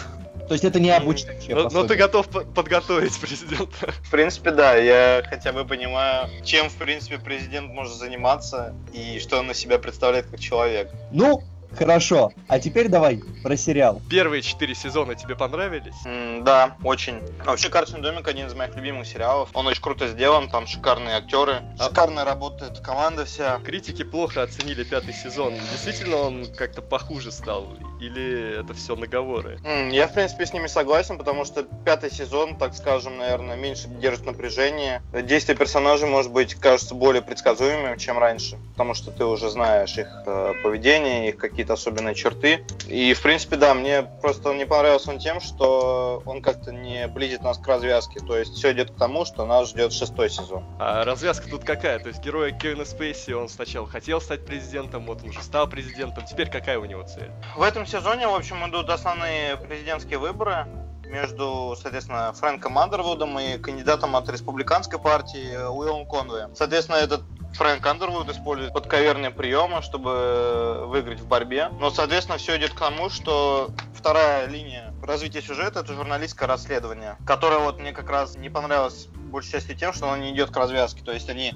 То 0.47 0.53
есть 0.53 0.65
это 0.65 0.79
не 0.79 0.89
обучающее 0.89 1.55
Но, 1.55 1.69
но 1.69 1.83
ты 1.83 1.95
готов 1.95 2.27
по- 2.27 2.41
подготовить 2.41 3.15
президента. 3.19 3.91
В 4.01 4.09
принципе, 4.09 4.49
да, 4.49 4.75
я 4.75 5.21
хотя 5.29 5.53
бы 5.53 5.63
понимаю, 5.63 6.27
чем, 6.43 6.69
в 6.69 6.75
принципе, 6.75 7.19
президент 7.19 7.71
может 7.71 7.93
заниматься 7.93 8.73
и 8.91 9.19
что 9.19 9.37
он 9.37 9.45
на 9.45 9.53
себя 9.53 9.77
представляет 9.77 10.25
как 10.25 10.39
человек. 10.39 10.89
Ну, 11.11 11.43
хорошо. 11.75 12.33
А 12.47 12.59
теперь 12.59 12.87
давай 12.87 13.19
про 13.43 13.55
сериал. 13.55 14.01
Первые 14.09 14.41
четыре 14.41 14.75
сезона 14.75 15.15
тебе 15.15 15.35
понравились? 15.35 15.95
М, 16.05 16.43
да, 16.43 16.75
очень. 16.83 17.21
Вообще, 17.45 17.69
«Карточный 17.69 18.01
домик» 18.01 18.27
один 18.27 18.47
из 18.47 18.53
моих 18.53 18.75
любимых 18.75 19.07
сериалов. 19.07 19.49
Он 19.53 19.67
очень 19.67 19.81
круто 19.81 20.07
сделан, 20.07 20.49
там 20.49 20.67
шикарные 20.67 21.15
актеры, 21.17 21.61
А- 21.77 21.85
шикарно 21.87 22.25
работает 22.25 22.79
команда 22.79 23.25
вся. 23.25 23.59
Критики 23.63 24.03
плохо 24.03 24.43
оценили 24.43 24.83
пятый 24.83 25.13
сезон. 25.13 25.53
Действительно 25.71 26.17
он 26.17 26.45
как-то 26.55 26.81
похуже 26.81 27.31
стал? 27.31 27.67
Или 27.99 28.59
это 28.61 28.73
все 28.73 28.95
наговоры? 28.95 29.59
М, 29.63 29.89
Я, 29.89 30.07
в 30.07 30.13
принципе, 30.13 30.45
с 30.45 30.53
ними 30.53 30.67
согласен, 30.67 31.17
потому 31.17 31.45
что 31.45 31.63
пятый 31.63 32.11
сезон, 32.11 32.57
так 32.57 32.73
скажем, 32.75 33.17
наверное, 33.17 33.55
меньше 33.55 33.87
держит 33.87 34.25
напряжение. 34.25 35.01
Действия 35.13 35.55
персонажей, 35.55 36.07
может 36.07 36.31
быть, 36.31 36.55
кажется 36.55 36.95
более 36.95 37.21
предсказуемым, 37.21 37.97
чем 37.97 38.17
раньше, 38.17 38.57
потому 38.71 38.93
что 38.93 39.11
ты 39.11 39.23
уже 39.25 39.49
знаешь 39.49 39.97
их 39.97 40.07
э, 40.25 40.53
поведение, 40.61 41.29
их 41.29 41.37
какие-то 41.59 41.73
особенные 41.73 42.15
черты. 42.15 42.65
И, 42.87 43.13
в 43.13 43.21
принципе, 43.21 43.57
да, 43.57 43.73
мне 43.73 44.03
просто 44.21 44.53
не 44.53 44.65
понравился 44.65 45.11
он 45.11 45.19
тем, 45.19 45.41
что 45.41 46.23
он 46.25 46.41
как-то 46.41 46.71
не 46.71 47.05
близит 47.09 47.41
нас 47.41 47.57
к 47.57 47.67
развязке. 47.67 48.21
То 48.21 48.37
есть 48.37 48.53
все 48.53 48.71
идет 48.71 48.91
к 48.91 48.95
тому, 48.95 49.25
что 49.25 49.45
нас 49.45 49.69
ждет 49.69 49.91
шестой 49.91 50.29
сезон. 50.29 50.63
А 50.79 51.03
развязка 51.03 51.49
тут 51.49 51.65
какая? 51.65 51.99
То 51.99 52.07
есть 52.07 52.23
герой 52.23 52.57
Кевина 52.57 52.85
Спейси, 52.85 53.31
он 53.31 53.49
сначала 53.49 53.87
хотел 53.87 54.21
стать 54.21 54.45
президентом, 54.45 55.05
вот 55.05 55.21
он 55.21 55.29
уже 55.29 55.43
стал 55.43 55.67
президентом. 55.67 56.25
Теперь 56.25 56.49
какая 56.49 56.79
у 56.79 56.85
него 56.85 57.03
цель? 57.03 57.29
В 57.57 57.61
этом 57.61 57.85
сезоне, 57.85 58.29
в 58.29 58.35
общем, 58.35 58.65
идут 58.69 58.89
основные 58.89 59.57
президентские 59.57 60.17
выборы 60.17 60.65
между, 61.09 61.75
соответственно, 61.81 62.31
Фрэнком 62.33 62.77
Андервудом 62.77 63.37
и 63.39 63.57
кандидатом 63.57 64.15
от 64.15 64.29
республиканской 64.29 64.99
партии 64.99 65.53
э, 65.53 65.67
Уиллом 65.67 66.07
Конвей. 66.07 66.45
Соответственно, 66.53 66.97
этот 66.97 67.21
Фрэнк 67.53 67.85
Андервуд 67.85 68.29
использует 68.29 68.73
подковерные 68.73 69.31
приемы, 69.31 69.81
чтобы 69.81 70.85
выиграть 70.87 71.19
в 71.19 71.27
борьбе. 71.27 71.69
Но, 71.79 71.89
соответственно, 71.89 72.37
все 72.37 72.57
идет 72.57 72.73
к 72.73 72.79
тому, 72.79 73.09
что 73.09 73.69
вторая 73.93 74.47
линия 74.47 74.88
развития 75.03 75.41
сюжета 75.41 75.79
это 75.81 75.93
журналистское 75.93 76.47
расследование, 76.47 77.17
которое 77.25 77.59
вот 77.59 77.79
мне 77.79 77.91
как 77.91 78.09
раз 78.09 78.35
не 78.35 78.49
понравилось 78.49 79.07
большей 79.29 79.53
частью 79.53 79.75
тем, 79.75 79.93
что 79.93 80.09
оно 80.11 80.23
не 80.23 80.31
идет 80.31 80.51
к 80.51 80.57
развязке. 80.57 81.01
То 81.03 81.11
есть 81.11 81.29
они 81.29 81.53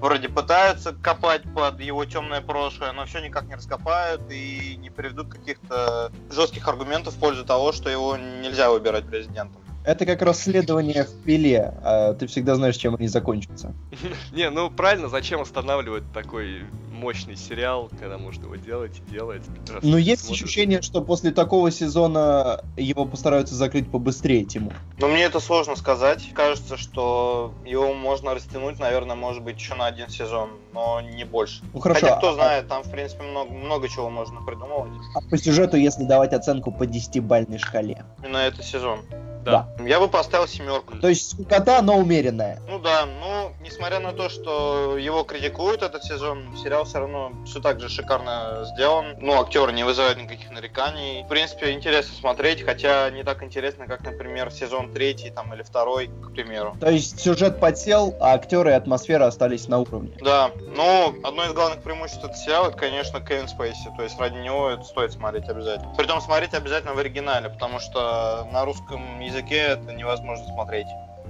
вроде 0.00 0.28
пытаются 0.28 0.92
копать 0.92 1.42
под 1.54 1.80
его 1.80 2.04
темное 2.04 2.40
прошлое, 2.40 2.92
но 2.92 3.04
все 3.06 3.20
никак 3.20 3.44
не 3.44 3.54
раскопают 3.54 4.22
и 4.30 4.76
не 4.76 4.90
приведут 4.90 5.28
каких-то 5.32 6.12
жестких 6.30 6.66
аргументов 6.68 7.14
в 7.14 7.18
пользу 7.18 7.44
того, 7.44 7.72
что 7.72 7.90
его 7.90 8.16
нельзя 8.16 8.70
выбирать 8.70 9.06
президентом. 9.06 9.62
Это 9.86 10.04
как 10.04 10.20
расследование 10.22 11.04
в 11.04 11.22
пиле. 11.22 11.72
а 11.80 12.12
ты 12.14 12.26
всегда 12.26 12.56
знаешь, 12.56 12.76
чем 12.76 12.96
они 12.96 13.06
закончатся. 13.06 13.72
Не, 14.32 14.50
ну 14.50 14.68
правильно, 14.68 15.08
зачем 15.08 15.40
останавливать 15.40 16.02
такой 16.12 16.64
мощный 16.96 17.36
сериал, 17.36 17.90
когда 17.98 18.18
можно 18.18 18.44
его 18.44 18.56
делать 18.56 18.98
и 18.98 19.10
делать? 19.10 19.42
Раз 19.68 19.82
Но 19.82 19.98
есть 19.98 20.24
смотришь. 20.24 20.42
ощущение, 20.42 20.82
что 20.82 21.00
после 21.02 21.30
такого 21.30 21.70
сезона 21.70 22.64
его 22.76 23.04
постараются 23.04 23.54
закрыть 23.54 23.90
побыстрее, 23.90 24.44
Тимур. 24.44 24.72
Но 24.98 25.08
мне 25.08 25.22
это 25.24 25.40
сложно 25.40 25.76
сказать. 25.76 26.30
Кажется, 26.34 26.76
что 26.76 27.54
его 27.64 27.94
можно 27.94 28.34
растянуть, 28.34 28.78
наверное, 28.78 29.16
может 29.16 29.42
быть, 29.42 29.58
еще 29.58 29.74
на 29.74 29.86
один 29.86 30.08
сезон, 30.08 30.50
но 30.76 31.00
не 31.00 31.24
больше. 31.24 31.62
Ну 31.72 31.80
хорошо, 31.80 32.00
Хотя, 32.02 32.16
кто 32.18 32.28
а- 32.28 32.34
знает, 32.34 32.68
там, 32.68 32.82
в 32.82 32.90
принципе, 32.90 33.22
много, 33.22 33.50
много 33.50 33.88
чего 33.88 34.10
можно 34.10 34.42
придумывать. 34.42 34.92
а 35.14 35.20
по 35.22 35.38
сюжету, 35.38 35.78
если 35.78 36.04
давать 36.04 36.34
оценку 36.34 36.70
по 36.70 36.84
10-бальной 36.84 37.58
шкале. 37.58 38.04
Именно 38.22 38.36
этот 38.38 38.64
сезон. 38.64 39.00
Да. 39.46 39.68
Я 39.86 40.00
бы 40.00 40.08
поставил 40.08 40.48
семерку. 40.48 40.96
То 40.98 41.08
есть 41.08 41.30
скукота, 41.30 41.80
но 41.80 41.96
умеренная. 41.96 42.58
Ну 42.68 42.80
да, 42.80 43.06
ну, 43.06 43.52
несмотря 43.62 44.00
на 44.00 44.12
то, 44.12 44.28
что 44.28 44.98
его 44.98 45.22
критикуют 45.22 45.82
этот 45.82 46.02
сезон, 46.02 46.56
сериал 46.56 46.84
все 46.84 46.98
равно 46.98 47.30
все 47.46 47.60
так 47.60 47.80
же 47.80 47.88
шикарно 47.88 48.64
сделан. 48.74 49.14
Ну, 49.20 49.40
актеры 49.40 49.72
не 49.72 49.84
вызывают 49.84 50.18
никаких 50.18 50.50
нареканий. 50.50 51.22
В 51.22 51.28
принципе, 51.28 51.70
интересно 51.70 52.12
смотреть, 52.18 52.64
хотя 52.64 53.08
не 53.10 53.22
так 53.22 53.44
интересно, 53.44 53.86
как, 53.86 54.02
например, 54.02 54.50
сезон 54.50 54.92
третий 54.92 55.30
там 55.30 55.54
или 55.54 55.62
второй, 55.62 56.08
к 56.08 56.32
примеру. 56.32 56.76
То 56.80 56.90
есть 56.90 57.20
сюжет 57.20 57.60
подсел, 57.60 58.16
а 58.20 58.34
актеры 58.34 58.70
и 58.70 58.74
атмосфера 58.74 59.26
остались 59.26 59.68
на 59.68 59.78
уровне. 59.78 60.10
Да, 60.20 60.50
ну, 60.74 61.14
одно 61.22 61.44
из 61.44 61.52
главных 61.52 61.82
преимуществ 61.82 62.18
этого 62.24 62.34
сериала, 62.36 62.68
это, 62.68 62.76
конечно, 62.78 63.20
Кевин 63.20 63.48
Спейси. 63.48 63.90
То 63.96 64.02
есть 64.02 64.18
ради 64.18 64.36
него 64.38 64.68
это 64.70 64.82
стоит 64.84 65.12
смотреть 65.12 65.48
обязательно. 65.48 65.94
Притом 65.94 66.20
смотреть 66.20 66.54
обязательно 66.54 66.94
в 66.94 66.98
оригинале, 66.98 67.48
потому 67.50 67.78
что 67.78 68.48
на 68.52 68.64
русском 68.64 69.20
языке 69.20 69.56
это 69.56 69.92
невозможно 69.92 70.44
смотреть. 70.46 70.86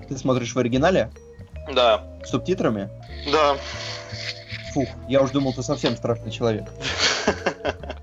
Ты 0.09 0.16
смотришь 0.16 0.55
в 0.55 0.59
оригинале? 0.59 1.11
Да, 1.72 2.03
С 2.25 2.31
субтитрами? 2.31 2.88
да. 3.31 3.57
Фух, 4.72 4.88
я 5.09 5.22
уж 5.22 5.31
думал, 5.31 5.55
ты 5.55 5.62
совсем 5.62 5.96
страшный 5.96 6.31
человек. 6.31 6.64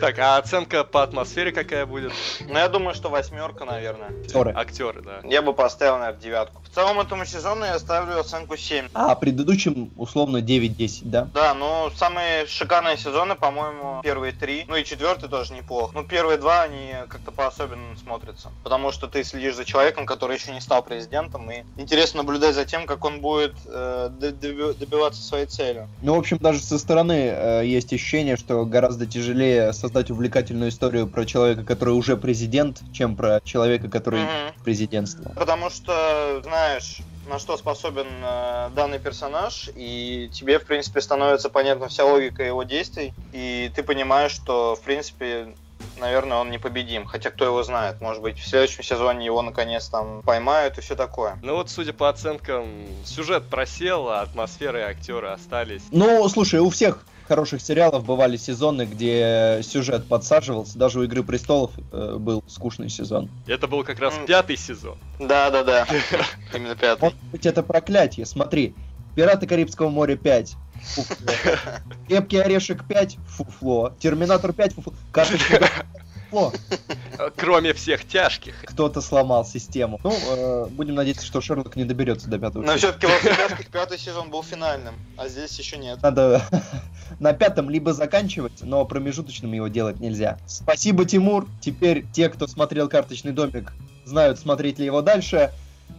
Так, 0.00 0.18
а 0.18 0.36
оценка 0.36 0.84
по 0.84 1.02
атмосфере 1.02 1.52
какая 1.52 1.86
будет? 1.86 2.12
Но 2.48 2.58
я 2.58 2.68
думаю, 2.68 2.94
что 2.94 3.08
восьмерка, 3.08 3.64
наверное. 3.64 4.10
Актеры. 4.24 4.52
Актеры, 4.54 5.02
да. 5.02 5.20
Я 5.24 5.42
бы 5.42 5.52
поставил, 5.52 5.98
наверное, 5.98 6.20
девятку. 6.20 6.62
В 6.62 6.74
целом 6.74 7.00
этому 7.00 7.24
сезону 7.24 7.64
я 7.64 7.78
ставлю 7.78 8.20
оценку 8.20 8.56
7. 8.56 8.88
А 8.92 9.14
предыдущим 9.14 9.90
условно 9.96 10.38
9-10, 10.38 11.00
да? 11.04 11.28
Да, 11.32 11.54
ну 11.54 11.90
самые 11.96 12.46
шикарные 12.46 12.98
сезоны, 12.98 13.34
по-моему, 13.34 14.00
первые 14.02 14.32
три. 14.32 14.64
Ну 14.68 14.76
и 14.76 14.84
четвертый 14.84 15.28
тоже 15.28 15.54
неплох. 15.54 15.94
Ну 15.94 16.04
первые 16.04 16.38
два, 16.38 16.62
они 16.62 16.92
как-то 17.08 17.32
по-особенному 17.32 17.96
смотрятся. 17.96 18.50
Потому 18.62 18.92
что 18.92 19.06
ты 19.06 19.24
следишь 19.24 19.54
за 19.54 19.64
человеком, 19.64 20.04
который 20.04 20.36
еще 20.36 20.52
не 20.52 20.60
стал 20.60 20.82
президентом. 20.82 21.50
И 21.50 21.62
интересно 21.76 22.18
наблюдать 22.18 22.54
за 22.54 22.64
тем, 22.66 22.86
как 22.86 23.04
он 23.04 23.20
будет 23.20 23.54
э, 23.66 24.10
добиваться 24.10 25.22
своей 25.22 25.46
цели. 25.46 25.88
Ну, 26.02 26.14
в 26.14 26.18
общем, 26.18 26.36
даже 26.38 26.60
со 26.60 26.78
стороны 26.78 27.30
э, 27.32 27.62
есть 27.64 27.92
ощущение, 27.92 28.36
что 28.36 28.64
гораздо 28.66 29.06
тяжелее 29.06 29.72
создать 29.86 30.10
увлекательную 30.10 30.70
историю 30.70 31.06
про 31.06 31.24
человека, 31.24 31.62
который 31.62 31.94
уже 31.94 32.16
президент, 32.16 32.80
чем 32.92 33.14
про 33.14 33.40
человека, 33.44 33.88
который 33.88 34.24
в 34.58 34.64
президентство. 34.64 35.32
Потому 35.36 35.70
что 35.70 36.40
знаешь, 36.42 36.98
на 37.28 37.38
что 37.38 37.56
способен 37.56 38.08
э, 38.20 38.70
данный 38.74 38.98
персонаж, 38.98 39.70
и 39.76 40.28
тебе, 40.32 40.58
в 40.58 40.64
принципе, 40.64 41.00
становится 41.00 41.50
понятна 41.50 41.86
вся 41.86 42.04
логика 42.04 42.42
его 42.42 42.64
действий, 42.64 43.14
и 43.32 43.70
ты 43.76 43.84
понимаешь, 43.84 44.32
что, 44.32 44.74
в 44.74 44.80
принципе, 44.80 45.54
наверное, 46.00 46.38
он 46.38 46.50
непобедим. 46.50 47.06
Хотя 47.06 47.30
кто 47.30 47.44
его 47.44 47.62
знает, 47.62 48.00
может 48.00 48.22
быть, 48.22 48.38
в 48.38 48.46
следующем 48.46 48.82
сезоне 48.82 49.24
его 49.24 49.40
наконец 49.40 49.86
там 49.86 50.22
поймают 50.22 50.78
и 50.78 50.80
все 50.80 50.96
такое. 50.96 51.38
Ну 51.42 51.54
вот, 51.54 51.70
судя 51.70 51.92
по 51.92 52.08
оценкам, 52.08 52.66
сюжет 53.04 53.44
просел, 53.46 54.08
а 54.08 54.22
атмосфера 54.22 54.80
и 54.80 54.82
актеры 54.82 55.28
остались. 55.28 55.82
Ну, 55.92 56.28
слушай, 56.28 56.58
у 56.58 56.70
всех 56.70 57.06
хороших 57.26 57.60
сериалов 57.60 58.04
бывали 58.04 58.36
сезоны, 58.36 58.86
где 58.86 59.60
сюжет 59.62 60.06
подсаживался. 60.08 60.78
Даже 60.78 61.00
у 61.00 61.02
Игры 61.04 61.22
престолов 61.22 61.72
э, 61.92 62.16
был 62.18 62.42
скучный 62.46 62.88
сезон. 62.88 63.30
Это 63.46 63.66
был 63.66 63.84
как 63.84 63.98
раз 63.98 64.14
М. 64.16 64.26
пятый 64.26 64.56
сезон. 64.56 64.98
Да, 65.18 65.50
да, 65.50 65.62
да. 65.62 65.86
Именно 66.54 66.76
пятый. 66.76 67.02
Может 67.02 67.18
быть, 67.32 67.46
это 67.46 67.62
проклятие. 67.62 68.26
Смотри, 68.26 68.74
Пираты 69.16 69.46
Карибского 69.46 69.88
моря 69.88 70.16
5. 70.16 70.56
Фуфло. 70.94 71.16
Крепкий 72.08 72.36
орешек 72.36 72.86
5. 72.86 73.16
Фуфло. 73.26 73.94
Терминатор 73.98 74.52
5. 74.52 74.74
Фуфло. 74.74 74.92
Карточный 75.10 75.60
Э, 76.32 77.30
Кроме 77.36 77.72
всех 77.72 78.06
тяжких. 78.06 78.62
Кто-то 78.64 79.00
сломал 79.00 79.44
систему. 79.44 80.00
Ну, 80.02 80.12
э, 80.12 80.66
будем 80.70 80.94
надеяться, 80.94 81.24
что 81.24 81.40
Шерлок 81.40 81.76
не 81.76 81.84
доберется 81.84 82.28
до 82.28 82.38
пятого. 82.38 82.62
Но 82.62 82.76
сезона. 82.76 82.92
все-таки 82.92 83.06
во 83.06 83.18
«Фантастиках» 83.18 83.66
пятый 83.72 83.98
сезон 83.98 84.30
был 84.30 84.42
финальным, 84.42 84.94
а 85.16 85.28
здесь 85.28 85.58
еще 85.58 85.78
нет. 85.78 86.02
Надо 86.02 86.42
на 87.20 87.32
пятом 87.32 87.70
либо 87.70 87.92
заканчивать, 87.92 88.62
но 88.62 88.84
промежуточным 88.84 89.52
его 89.52 89.68
делать 89.68 90.00
нельзя. 90.00 90.38
Спасибо, 90.46 91.04
Тимур. 91.04 91.48
Теперь 91.60 92.04
те, 92.12 92.28
кто 92.28 92.46
смотрел 92.46 92.88
карточный 92.88 93.32
домик, 93.32 93.72
знают, 94.04 94.38
смотреть 94.38 94.78
ли 94.78 94.86
его 94.86 95.02
дальше. 95.02 95.52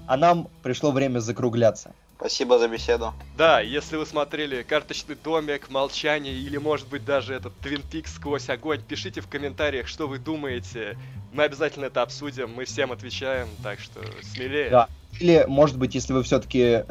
А 0.06 0.18
нам 0.18 0.50
пришло 0.64 0.92
время 0.92 1.20
закругляться. 1.20 1.94
Спасибо 2.20 2.58
за 2.58 2.68
беседу. 2.68 3.14
Да, 3.38 3.60
если 3.60 3.96
вы 3.96 4.06
смотрели 4.06 4.64
«Карточный 4.64 5.16
домик», 5.16 5.70
«Молчание» 5.70 6.34
или, 6.34 6.58
может 6.58 6.88
быть, 6.88 7.06
даже 7.06 7.36
этот 7.36 7.56
«Твин 7.60 7.84
Пикс 7.84 8.16
сквозь 8.16 8.50
огонь», 8.50 8.82
пишите 8.82 9.22
в 9.22 9.28
комментариях, 9.28 9.88
что 9.88 10.08
вы 10.08 10.18
думаете. 10.18 10.98
Мы 11.32 11.44
обязательно 11.44 11.86
это 11.86 12.02
обсудим, 12.02 12.52
мы 12.56 12.66
всем 12.66 12.92
отвечаем, 12.92 13.48
так 13.62 13.80
что 13.80 14.02
смелее. 14.34 14.72
Да. 14.72 14.88
Или, 15.20 15.46
может 15.48 15.78
быть, 15.78 15.94
если 15.94 16.14
вы 16.14 16.24
все-таки 16.24 16.84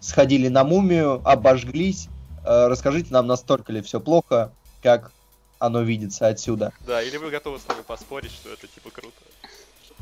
сходили 0.00 0.46
на 0.46 0.62
мумию, 0.62 1.20
обожглись, 1.24 2.08
э, 2.44 2.68
расскажите 2.68 3.12
нам, 3.12 3.26
настолько 3.26 3.72
ли 3.72 3.82
все 3.82 3.98
плохо, 3.98 4.52
как 4.82 5.10
оно 5.58 5.82
видится 5.82 6.28
отсюда. 6.28 6.72
Да, 6.86 7.02
или 7.02 7.16
вы 7.16 7.30
готовы 7.30 7.58
с 7.58 7.66
нами 7.66 7.82
поспорить, 7.82 8.32
что 8.32 8.52
это 8.52 8.68
типа 8.68 8.90
круто. 8.90 9.16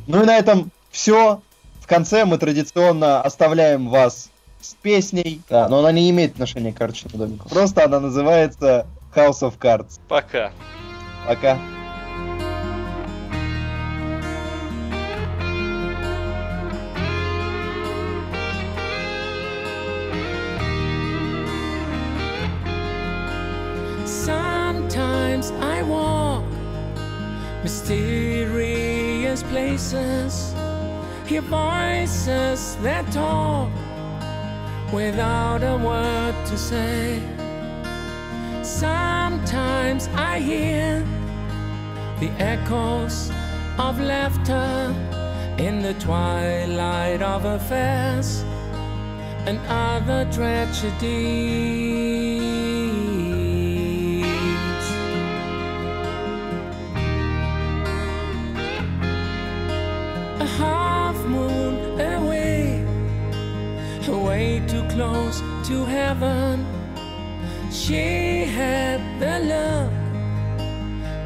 Ну 0.07 0.23
и 0.23 0.27
на 0.27 0.37
этом 0.37 0.71
все. 0.91 1.43
В 1.81 1.87
конце 1.87 2.27
мы 2.27 2.37
традиционно 2.37 3.23
оставляем 3.23 3.89
вас 3.89 4.31
с 4.61 4.75
песней. 4.75 5.41
Да, 5.49 5.69
но 5.69 5.81
она 5.81 5.93
не 5.93 6.11
имеет 6.11 6.33
отношения 6.33 6.73
к 6.73 6.77
карточному 6.79 7.19
домику. 7.19 7.49
Просто 7.49 7.85
она 7.85 8.01
называется 8.01 8.87
House 9.15 9.41
of 9.41 9.59
Cards. 9.59 10.01
Пока. 10.09 10.53
Пока. 11.27 11.59
Sometimes 24.05 25.53
I 25.61 25.83
walk 25.83 26.45
mysterious 27.63 29.43
places, 29.45 30.55
hear 31.27 31.43
voices 31.43 32.77
that 32.83 33.11
talk 33.13 33.69
without 34.93 35.63
a 35.63 35.77
word 35.77 36.35
to 36.47 36.57
say. 36.57 37.21
Sometimes 38.63 40.09
I 40.15 40.39
hear 40.39 41.05
the 42.21 42.31
echoes 42.39 43.31
of 43.79 44.01
laughter 44.01 44.95
in 45.59 45.83
the 45.83 45.95
twilight 45.95 47.23
of 47.23 47.45
affairs 47.45 48.45
and 49.47 49.59
other 49.69 50.27
tragedies. 50.33 52.38
To 65.69 65.85
heaven. 65.85 66.65
She 67.71 68.47
had 68.47 69.01
the 69.21 69.39
love, 69.55 69.93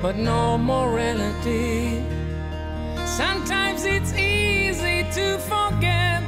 but 0.03 0.17
no 0.17 0.59
morality. 0.59 2.03
Sometimes 3.07 3.85
it's 3.85 4.13
easy 4.15 5.07
to 5.13 5.39
forget, 5.39 6.25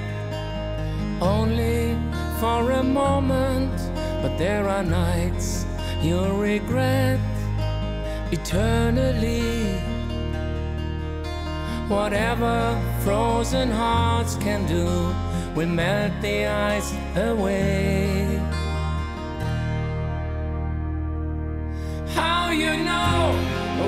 only 1.20 1.98
for 2.38 2.70
a 2.70 2.84
moment. 2.84 3.74
But 4.22 4.38
there 4.38 4.68
are 4.68 4.84
nights 4.84 5.66
you'll 6.00 6.38
regret 6.38 7.18
eternally. 8.30 9.74
Whatever 11.88 12.80
frozen 13.02 13.72
hearts 13.72 14.36
can 14.36 14.64
do 14.66 14.86
will 15.54 15.68
melt 15.68 16.12
the 16.20 16.46
ice 16.46 16.92
away. 17.16 18.40
How 22.12 22.50
you 22.50 22.72
know 22.88 23.18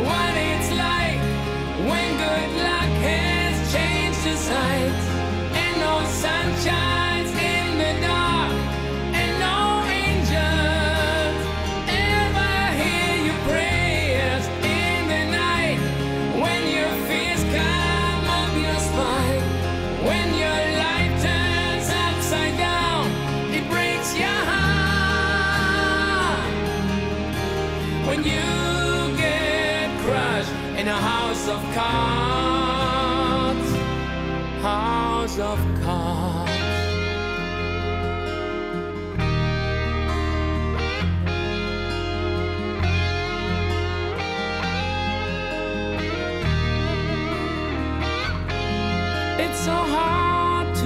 what 0.09 0.35
it's 0.51 0.71
like 0.71 1.21
when 1.89 2.09
good 2.25 2.51
luck 2.63 2.93
has 3.03 3.73
changed 3.73 4.23
the 4.25 4.37
sight 4.37 5.06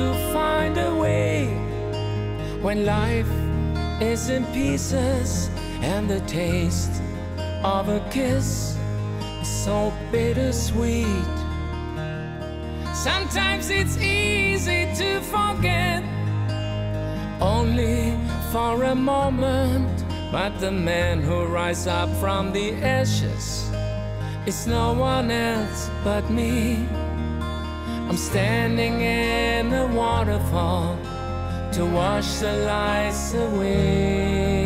to 0.01 0.15
find 0.33 0.79
a 0.79 0.95
way 0.95 1.45
when 2.63 2.87
life 2.87 3.33
is 4.01 4.31
in 4.31 4.47
pieces 4.47 5.51
and 5.83 6.09
the 6.09 6.21
taste 6.21 7.03
of 7.63 7.83
a 7.91 8.01
kiss 8.11 8.79
is 9.43 9.49
so 9.65 9.93
bittersweet. 10.11 11.37
Sometimes 12.95 13.69
it's 13.69 13.97
easy 13.99 14.83
to 15.01 15.21
forget, 15.35 16.03
only 17.41 18.17
for 18.53 18.85
a 18.85 18.95
moment. 18.95 19.95
But 20.33 20.61
the 20.61 20.71
man 20.71 21.21
who 21.21 21.45
rises 21.45 21.89
up 21.89 22.11
from 22.23 22.53
the 22.53 22.73
ashes 23.01 23.69
is 24.47 24.67
no 24.67 24.95
one 24.95 25.31
else 25.31 25.91
but 26.05 26.25
me. 26.31 26.89
Standing 28.29 29.01
in 29.01 29.71
the 29.71 29.87
waterfall 29.87 30.97
to 31.73 31.87
wash 31.87 32.39
the 32.41 32.53
lies 32.53 33.35
away. 33.35 34.60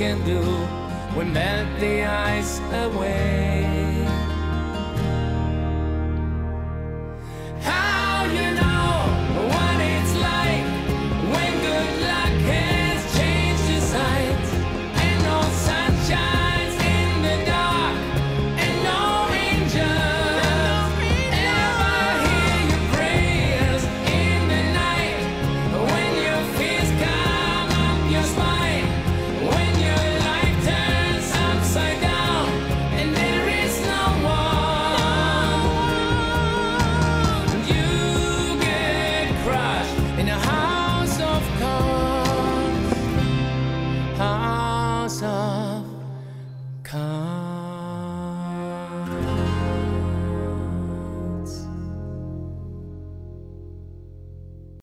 can 0.00 0.24
do 0.24 0.40
when 1.14 1.30
melt 1.30 1.68
the 1.78 2.02
ice 2.04 2.58
away. 2.72 4.29